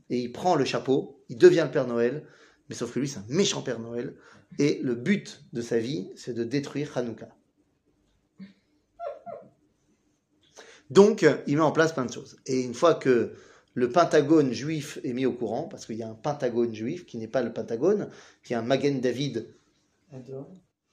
[0.10, 2.26] et il prend le chapeau, il devient le Père Noël,
[2.70, 4.16] mais sauf que lui, c'est un méchant Père Noël,
[4.58, 7.28] et le but de sa vie, c'est de détruire Hanouka.
[10.90, 12.38] Donc, il met en place plein de choses.
[12.46, 13.36] Et une fois que
[13.80, 17.18] le pentagone juif est mis au courant, parce qu'il y a un pentagone juif qui
[17.18, 18.10] n'est pas le pentagone,
[18.44, 19.48] qui est un Magen David.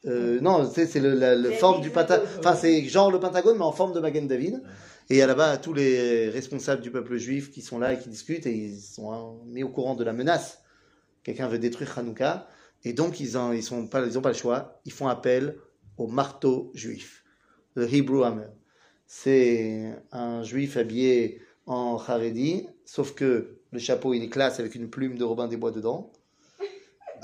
[0.07, 2.27] Euh, non, c'est le, la forme du pentagone.
[2.39, 4.63] Enfin, c'est genre le pentagone, mais en forme de Magen David.
[5.11, 7.99] Et il y a là-bas tous les responsables du peuple juif qui sont là et
[7.99, 10.61] qui discutent, et ils sont hein, mis au courant de la menace.
[11.25, 12.47] Quelqu'un veut détruire Hanouka,
[12.85, 14.81] et donc ils n'ont ils ils pas le choix.
[14.85, 15.57] Ils font appel
[15.99, 17.25] au marteau juif,
[17.75, 18.47] le Hebrew Hammer.
[19.07, 24.89] C'est un juif habillé en Haredi, sauf que le chapeau il est classe avec une
[24.89, 26.11] plume de Robin des Bois dedans,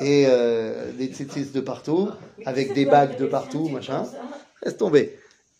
[0.01, 2.11] et euh, des tzitzis de partout,
[2.45, 4.07] avec des bagues de partout, machin.
[4.63, 5.19] Laisse tomber.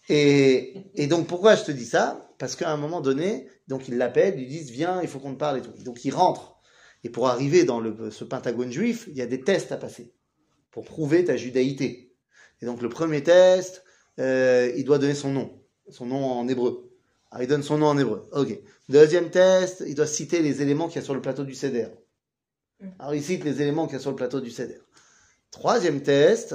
[0.09, 2.29] Et, et donc pourquoi je te dis ça?
[2.39, 5.39] Parce qu'à un moment donné, donc ils l'appellent, ils disent viens, il faut qu'on te
[5.39, 5.73] parle et tout.
[5.85, 6.57] Donc il rentre.
[7.05, 10.13] Et pour arriver dans le, ce pentagone juif, il y a des tests à passer
[10.71, 12.15] pour prouver ta judaïté.
[12.61, 13.85] Et donc le premier test,
[14.19, 16.92] euh, il doit donner son nom, son nom en hébreu.
[17.33, 18.29] Alors il donne son nom en hébreu.
[18.33, 18.61] Ok.
[18.91, 21.89] Deuxième test, il doit citer les éléments qu'il y a sur le plateau du Seder.
[22.99, 24.81] Alors il cite les éléments qu'il y a sur le plateau du Seder.
[25.51, 26.55] Troisième test,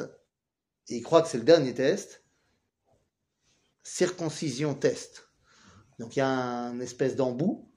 [0.89, 2.23] et il croit que c'est le dernier test,
[3.81, 5.29] circoncision test.
[5.97, 7.67] Donc il y a un espèce d'embout,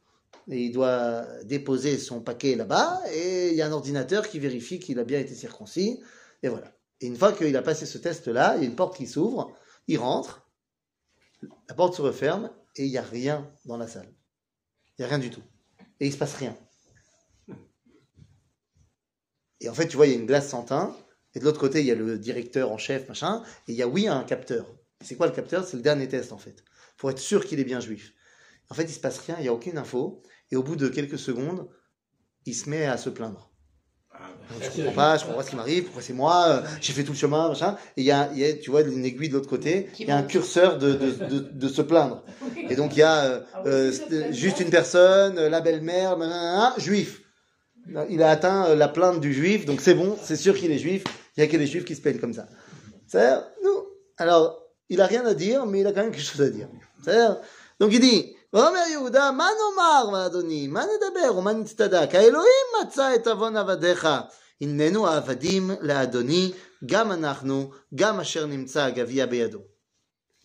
[0.48, 4.78] et il doit déposer son paquet là-bas, et il y a un ordinateur qui vérifie
[4.78, 6.02] qu'il a bien été circoncis,
[6.42, 6.70] et voilà.
[7.00, 9.56] Et une fois qu'il a passé ce test-là, il y a une porte qui s'ouvre,
[9.86, 10.46] il rentre,
[11.68, 14.12] la porte se referme, et il n'y a rien dans la salle.
[14.98, 15.42] Il n'y a rien du tout.
[15.98, 16.56] Et il se passe rien.
[19.60, 20.96] Et en fait, tu vois, il y a une glace sans teint,
[21.34, 23.82] et de l'autre côté, il y a le directeur en chef, machin, et il y
[23.82, 24.74] a, oui, un capteur.
[25.02, 25.66] C'est quoi le capteur?
[25.66, 26.64] C'est le dernier test, en fait.
[26.96, 28.14] Pour être sûr qu'il est bien juif.
[28.68, 30.88] En fait, il se passe rien, il n'y a aucune info, et au bout de
[30.88, 31.68] quelques secondes,
[32.46, 33.49] il se met à se plaindre.
[34.60, 37.04] Je comprends pas, je comprends pas ce qui m'arrive, pourquoi c'est moi, euh, j'ai fait
[37.04, 37.76] tout le chemin, machin.
[37.96, 40.08] Et il y a, il y a, tu vois, une aiguille de l'autre côté, il
[40.08, 42.24] y a un curseur de, de, de, de se plaindre.
[42.68, 46.18] Et donc, il y a euh, euh, c'est juste une personne, euh, la belle-mère,
[46.78, 47.22] juif.
[48.08, 50.78] Il a atteint euh, la plainte du juif, donc c'est bon, c'est sûr qu'il est
[50.78, 51.04] juif.
[51.36, 52.46] Il y a que les juifs qui se plaignent comme ça.
[53.06, 53.84] C'est-à-dire, nous,
[54.18, 56.68] alors, il a rien à dire, mais il a quand même quelque chose à dire.
[57.02, 57.38] C'est-à-dire,
[57.78, 62.15] donc il dit, ואומר יהודה, מה נאמר, ואדוני, מה נדבר ומה נצטדק?
[62.15, 64.07] האלוהים מצא את עוון עבדיך.
[64.61, 66.51] הננו העבדים לאדוני,
[66.85, 69.59] גם אנחנו, גם אשר נמצא הגביע בידו.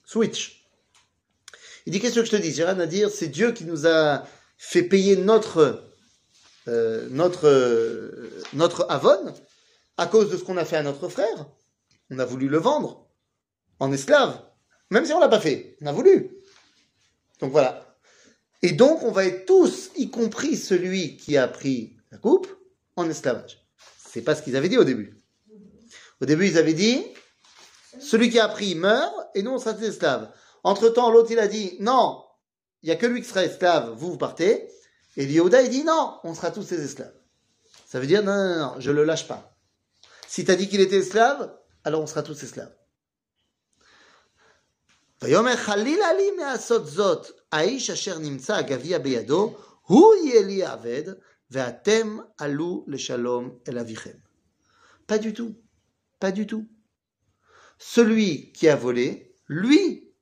[0.06, 0.66] Switch.
[1.86, 3.86] Il dit, qu'est-ce que je te dis J'ai rien à dire, c'est Dieu qui nous
[3.86, 4.24] a
[4.58, 5.84] fait payer notre,
[6.66, 9.32] euh, notre, euh, notre avon
[9.96, 11.46] à cause de ce qu'on a fait à notre frère.
[12.10, 13.06] On a voulu le vendre
[13.78, 14.42] en esclave,
[14.90, 15.76] même si on l'a pas fait.
[15.80, 16.30] On a voulu.
[17.40, 17.83] Donc voilà.
[18.64, 22.46] Et donc, on va être tous, y compris celui qui a pris la coupe,
[22.96, 23.64] en esclavage.
[23.98, 25.22] C'est pas ce qu'ils avaient dit au début.
[26.20, 27.02] Au début, ils avaient dit,
[27.98, 30.30] celui qui a pris meurt, et nous, on sera des esclaves.
[30.62, 32.22] Entre-temps, l'autre, il a dit, non,
[32.82, 34.68] il y a que lui qui sera esclave, vous, vous partez.
[35.16, 37.14] Et Yehuda, il dit, non, on sera tous des esclaves.
[37.86, 39.56] Ça veut dire, non, non, non, je le lâche pas.
[40.28, 42.72] Si tu as dit qu'il était esclave, alors on sera tous esclaves.
[45.22, 51.02] ויאמר חלילה לי מעשות זאת, האיש אשר נמצא הגביע בידו, הוא יהיה לי עבד,
[51.50, 54.16] ואתם עלו לשלום אל אביכם.
[55.06, 55.56] Pas du tout.
[56.20, 56.68] Pas du tout.
[57.78, 60.12] Celui qui a volé, lui,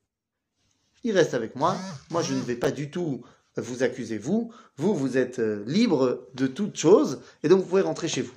[1.03, 1.77] il reste avec moi.
[2.09, 3.23] Moi, je ne vais pas du tout
[3.55, 4.51] vous accuser, vous.
[4.77, 8.33] Vous, vous êtes euh, libre de toute chose, et donc vous pouvez rentrer chez vous.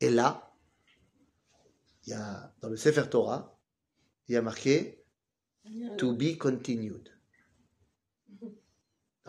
[0.00, 0.54] Et là,
[2.06, 3.58] il y a, dans le Sefer Torah,
[4.28, 5.01] il y a marqué
[5.97, 7.09] To be continued.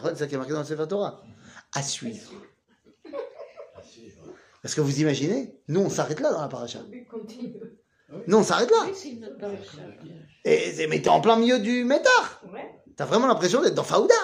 [0.03, 1.22] C'est ça qui est marqué dans le Sefer Torah.
[1.74, 2.32] À suivre.
[4.62, 6.80] Parce que vous imaginez, nous on s'arrête là dans la paracha.
[8.26, 8.87] Nous on s'arrête là.
[10.45, 12.43] Et mais t'es en plein milieu du métard.
[12.53, 12.80] Ouais.
[12.97, 14.14] T'as vraiment l'impression d'être dans Faouda.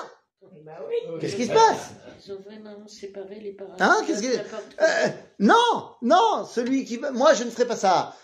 [0.65, 1.19] Bah oui.
[1.21, 1.91] Qu'est-ce qui se passe?
[2.27, 3.81] Ils ont vraiment séparé les parachutes.
[3.81, 4.59] Hein, qu'est-ce que- quoi.
[4.83, 5.09] Euh,
[5.39, 7.11] Non, non, celui qui va.
[7.13, 8.15] Moi je ne ferai pas ça.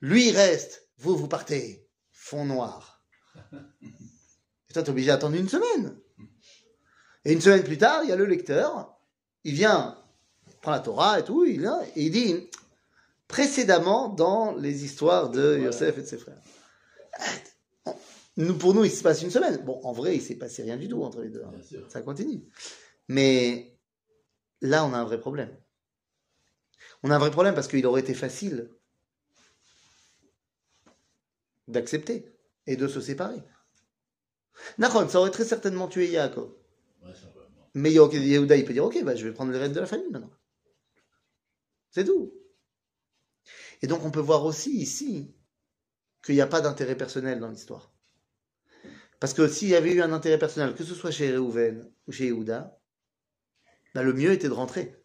[0.00, 0.88] Lui il reste.
[0.98, 1.88] Vous, vous partez.
[2.10, 2.91] Fond noir.
[3.82, 5.98] Et toi, t'es obligé d'attendre une semaine.
[7.24, 8.98] Et une semaine plus tard, il y a le lecteur.
[9.44, 9.98] Il vient,
[10.48, 12.48] il prend la Torah et tout, il vient, et il dit
[13.28, 16.40] précédemment dans les histoires de Yosef et de ses frères.
[18.36, 19.58] Nous, pour nous, il se passe une semaine.
[19.64, 21.42] Bon, en vrai, il s'est passé rien du tout entre les deux.
[21.44, 21.52] hein.
[21.88, 22.42] Ça continue.
[23.08, 23.78] Mais
[24.62, 25.54] là, on a un vrai problème.
[27.02, 28.70] On a un vrai problème parce qu'il aurait été facile
[31.68, 32.31] d'accepter
[32.66, 33.42] et de se séparer.
[34.78, 36.52] Nahon, ça aurait très certainement tué Yaakov.
[37.02, 37.12] Ouais.
[37.74, 40.10] Mais Yehuda, il peut dire, ok, bah, je vais prendre les rênes de la famille
[40.10, 40.30] maintenant.
[41.90, 42.32] C'est tout.
[43.80, 45.34] Et donc, on peut voir aussi ici
[46.22, 47.92] qu'il n'y a pas d'intérêt personnel dans l'histoire.
[49.20, 52.12] Parce que s'il y avait eu un intérêt personnel, que ce soit chez Reuven ou
[52.12, 52.78] chez Yehuda,
[53.94, 54.98] bah, le mieux était de rentrer.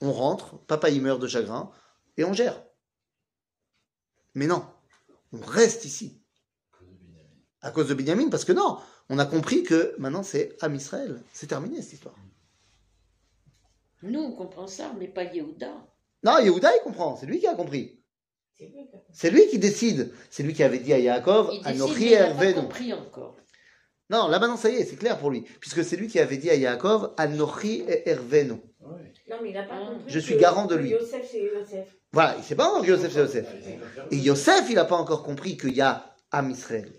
[0.00, 1.72] On rentre, papa il meurt de chagrin,
[2.16, 2.64] et on gère.
[4.34, 4.64] Mais non,
[5.32, 6.20] on reste ici
[6.72, 7.28] Cause de Binyamin.
[7.62, 11.22] à cause de Binyamin, parce que non, on a compris que maintenant c'est Am Israël.
[11.32, 12.14] C'est terminé cette histoire.
[14.02, 15.72] Nous, on comprend ça, mais pas Yehuda.
[16.22, 18.00] Non, Yehuda il comprend, c'est lui qui a compris.
[18.56, 20.12] C'est lui qui a- C'est lui qui décide.
[20.30, 22.54] C'est lui qui avait dit à Yaakov, Il décide, Anochi mais il Hervenu.
[22.54, 23.36] compris encore.
[24.10, 25.42] Non, là maintenant ça y est, c'est clair pour lui.
[25.60, 28.52] Puisque c'est lui qui avait dit à Yaakov, Anochi Hervenu.
[28.80, 29.12] Ouais.
[29.28, 29.90] Non, mais il n'a pas Ah.
[29.92, 30.10] compris.
[30.12, 30.90] Je suis garant de lui.
[30.90, 31.97] Yosef, c'est Yosef.
[32.12, 33.46] Voilà, il sait pas encore que Yosef c'est Yosef.
[34.10, 36.92] Et Yosef, il n'a pas encore compris qu'il y a Am Israël.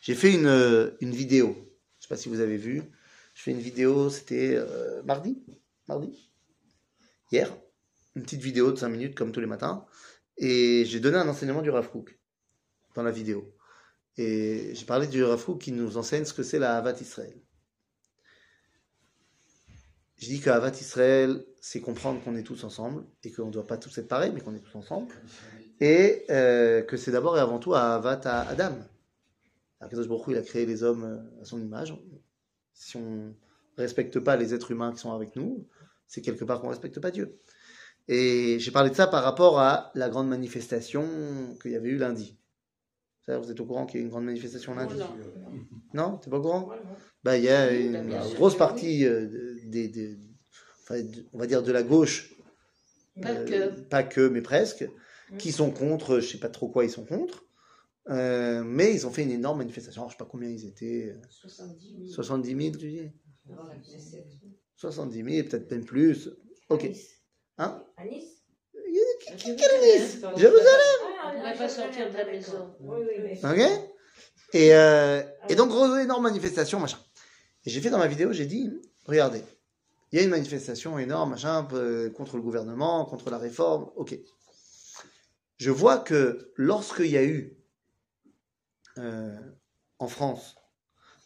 [0.00, 1.54] J'ai fait une, euh, une vidéo.
[1.54, 2.82] Je ne sais pas si vous avez vu.
[3.34, 5.42] Je fais une vidéo, c'était euh, mardi.
[5.88, 6.30] Mardi
[7.30, 7.56] Hier.
[8.14, 9.86] Une petite vidéo de 5 minutes, comme tous les matins.
[10.36, 11.88] Et j'ai donné un enseignement du Rav
[12.94, 13.54] dans la vidéo.
[14.16, 17.40] Et j'ai parlé du Rav qui nous enseigne ce que c'est la Havat Israël.
[20.22, 23.66] Je dis que Havat Israël, c'est comprendre qu'on est tous ensemble et qu'on ne doit
[23.66, 25.12] pas tous être pareils, mais qu'on est tous ensemble
[25.80, 28.72] et euh, que c'est d'abord et avant tout à Avat à Adam.
[29.80, 31.96] Akadosh Baruch il a créé les hommes euh, à son image.
[32.72, 33.34] Si on
[33.76, 35.66] respecte pas les êtres humains qui sont avec nous,
[36.06, 37.40] c'est quelque part qu'on respecte pas Dieu.
[38.06, 41.04] Et j'ai parlé de ça par rapport à la grande manifestation
[41.60, 42.38] qu'il y avait eu lundi.
[43.26, 44.94] Vous êtes au courant qu'il y a eu une grande manifestation lundi?
[44.94, 45.10] Voilà.
[45.94, 46.68] Non, t'es pas au courant?
[46.68, 46.82] Non.
[47.24, 50.16] bah, il y a une grosse partie euh, des, des-
[50.82, 52.34] enfin, de- on va dire de la gauche,
[53.20, 53.44] Pas euh,
[53.74, 53.80] que.
[53.80, 54.88] pas que, mais presque,
[55.30, 55.36] Mm.
[55.38, 57.44] qui sont contre, je sais pas trop quoi ils sont contre,
[58.10, 60.02] euh, mais ils ont fait une énorme manifestation.
[60.02, 62.10] Alors, je sais pas combien ils étaient, euh, 70 000.
[62.12, 63.10] 70 000, tu dis?
[63.48, 64.24] Devant la Knesset.
[64.76, 66.28] 70 000, peut-être même plus.
[66.68, 66.84] Ok.
[66.84, 67.08] À Nice.
[67.58, 67.84] Hein?
[67.96, 68.42] À Nice?
[69.38, 70.18] Quelle Nice?
[70.36, 72.74] Jérusalem Ah, On ne ah, va pas sortir de la maison.
[72.80, 73.88] Oui, oui, mais Ok
[74.54, 76.98] et, euh, et donc, gros, énorme manifestation, machin.
[77.64, 78.70] Et j'ai fait dans ma vidéo, j'ai dit,
[79.06, 79.42] regardez,
[80.12, 81.66] il y a une manifestation énorme, machin,
[82.14, 84.18] contre le gouvernement, contre la réforme, ok.
[85.56, 87.56] Je vois que lorsqu'il y a eu,
[88.98, 89.38] euh,
[89.98, 90.56] en France,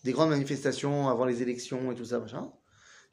[0.05, 2.53] des grandes manifestations avant les élections et tout ça, machin,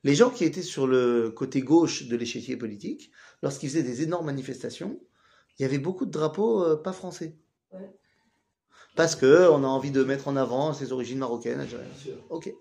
[0.03, 3.11] les gens qui étaient sur le côté gauche de l'échiquier politique,
[3.41, 4.99] lorsqu'ils faisaient des énormes manifestations,
[5.57, 7.37] il y avait beaucoup de drapeaux euh, pas français.
[7.71, 7.89] Ouais.
[8.95, 11.89] Parce que on a envie de mettre en avant ses origines marocaines, algériennes.
[11.89, 12.25] Bien sûr.
[12.29, 12.53] Ok.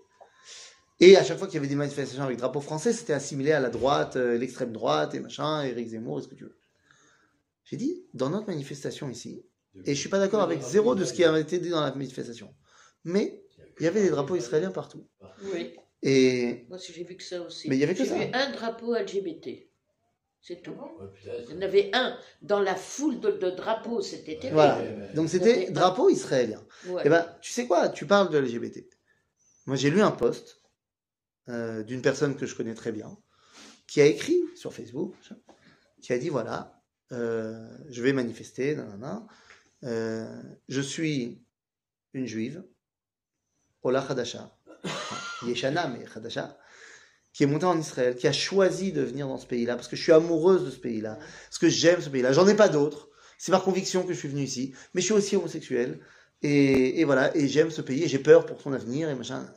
[0.99, 3.59] Et à chaque fois qu'il y avait des manifestations avec drapeau français, c'était assimilé à
[3.59, 6.57] la droite, euh, l'extrême droite et machin, Éric Zemmour, et ce que tu veux?
[7.65, 9.43] J'ai dit, dans notre manifestation ici,
[9.85, 11.91] et je suis pas d'accord avec zéro de ce qui a été dit dans la
[11.93, 12.53] manifestation,
[13.03, 13.43] mais
[13.79, 15.07] il y avait des drapeaux israéliens partout.
[15.53, 17.67] Oui, Et moi j'ai vu que ça aussi.
[17.69, 18.17] Mais il y avait que J'ai ça.
[18.17, 19.49] vu un drapeau LGBT.
[20.41, 20.75] C'est tout.
[21.49, 24.53] Il y en avait un dans la foule de, de drapeaux, c'était terrible.
[24.55, 24.79] voilà.
[25.15, 26.61] Donc c'était drapeau israélien.
[26.87, 27.01] Ouais.
[27.05, 27.89] Eh ben, tu sais quoi?
[27.89, 28.85] Tu parles de LGBT.
[29.65, 30.61] Moi, j'ai lu un post
[31.49, 33.17] euh, d'une personne que je connais très bien,
[33.87, 35.13] qui a écrit sur Facebook,
[36.01, 36.81] qui a dit voilà,
[37.11, 38.77] euh, je vais manifester,
[39.83, 41.43] euh, je suis
[42.13, 42.63] une juive,
[43.81, 44.55] Ola Hadasha,
[45.43, 46.57] Yeshana, mais Hadasha,
[47.33, 49.95] qui est montée en Israël, qui a choisi de venir dans ce pays-là, parce que
[49.95, 52.31] je suis amoureuse de ce pays-là, parce que j'aime ce pays-là.
[52.31, 53.09] J'en ai pas d'autres.
[53.37, 55.99] C'est par conviction que je suis venu ici, mais je suis aussi homosexuel.
[56.41, 59.51] Et, et voilà, et j'aime ce pays, et j'ai peur pour son avenir, et machin.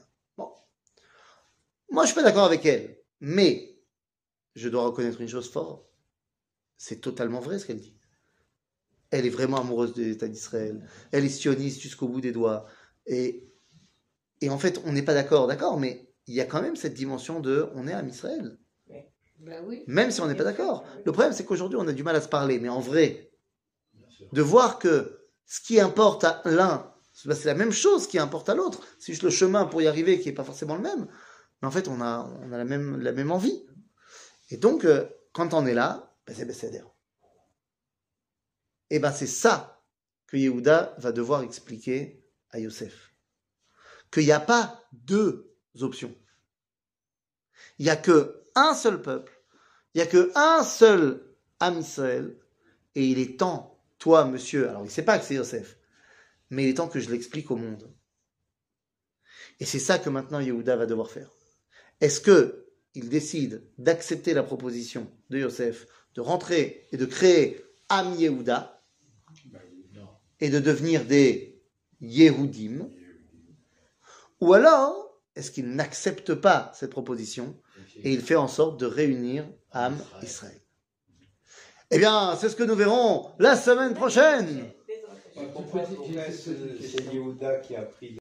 [1.90, 3.78] Moi, je suis pas d'accord avec elle, mais
[4.54, 5.86] je dois reconnaître une chose forte.
[6.76, 7.96] C'est totalement vrai ce qu'elle dit.
[9.10, 10.86] Elle est vraiment amoureuse de l'État d'Israël.
[11.12, 12.66] Elle est sioniste jusqu'au bout des doigts.
[13.06, 13.48] Et,
[14.40, 16.94] et en fait, on n'est pas d'accord, d'accord, mais il y a quand même cette
[16.94, 18.58] dimension de on est à Israël.
[19.38, 19.84] Ben oui.
[19.86, 20.84] Même si on n'est pas d'accord.
[21.04, 22.58] Le problème, c'est qu'aujourd'hui, on a du mal à se parler.
[22.58, 23.30] Mais en vrai,
[24.32, 28.48] de voir que ce qui importe à l'un, c'est c'est la même chose qui importe
[28.48, 28.80] à l'autre.
[28.98, 31.06] C'est juste le chemin pour y arriver qui n'est pas forcément le même.
[31.60, 33.66] Mais en fait, on a, la, même, envie.
[34.50, 36.82] Et donc, euh, quand on est là, ben, c'est Besséder.
[38.90, 39.82] Et ben c'est ça
[40.26, 43.14] que Yehuda va devoir expliquer à Yosef.
[44.12, 46.14] Qu'il n'y a pas deux options.
[47.78, 49.32] Il n'y a que un seul peuple.
[49.94, 51.26] Il n'y a que un seul
[51.58, 52.38] Am Israël.
[52.94, 55.78] Et il est temps toi, monsieur, alors il ne sait pas que c'est Yosef,
[56.50, 57.90] mais il est temps que je l'explique au monde.
[59.58, 61.30] Et c'est ça que maintenant Yehuda va devoir faire.
[62.00, 68.14] Est-ce que il décide d'accepter la proposition de Yosef de rentrer et de créer Am
[68.14, 68.82] Yehuda
[70.40, 71.60] et de devenir des
[72.00, 72.88] Yehudim?
[74.40, 77.58] Ou alors, est-ce qu'il n'accepte pas cette proposition
[78.02, 80.60] et il fait en sorte de réunir Am Israël?
[81.90, 84.46] Eh bien, c'est ce que nous verrons la semaine prochaine.
[84.46, 84.72] Désolé.
[85.52, 88.14] Pourquoi, pourquoi c'est c'est Yehuda qui a pris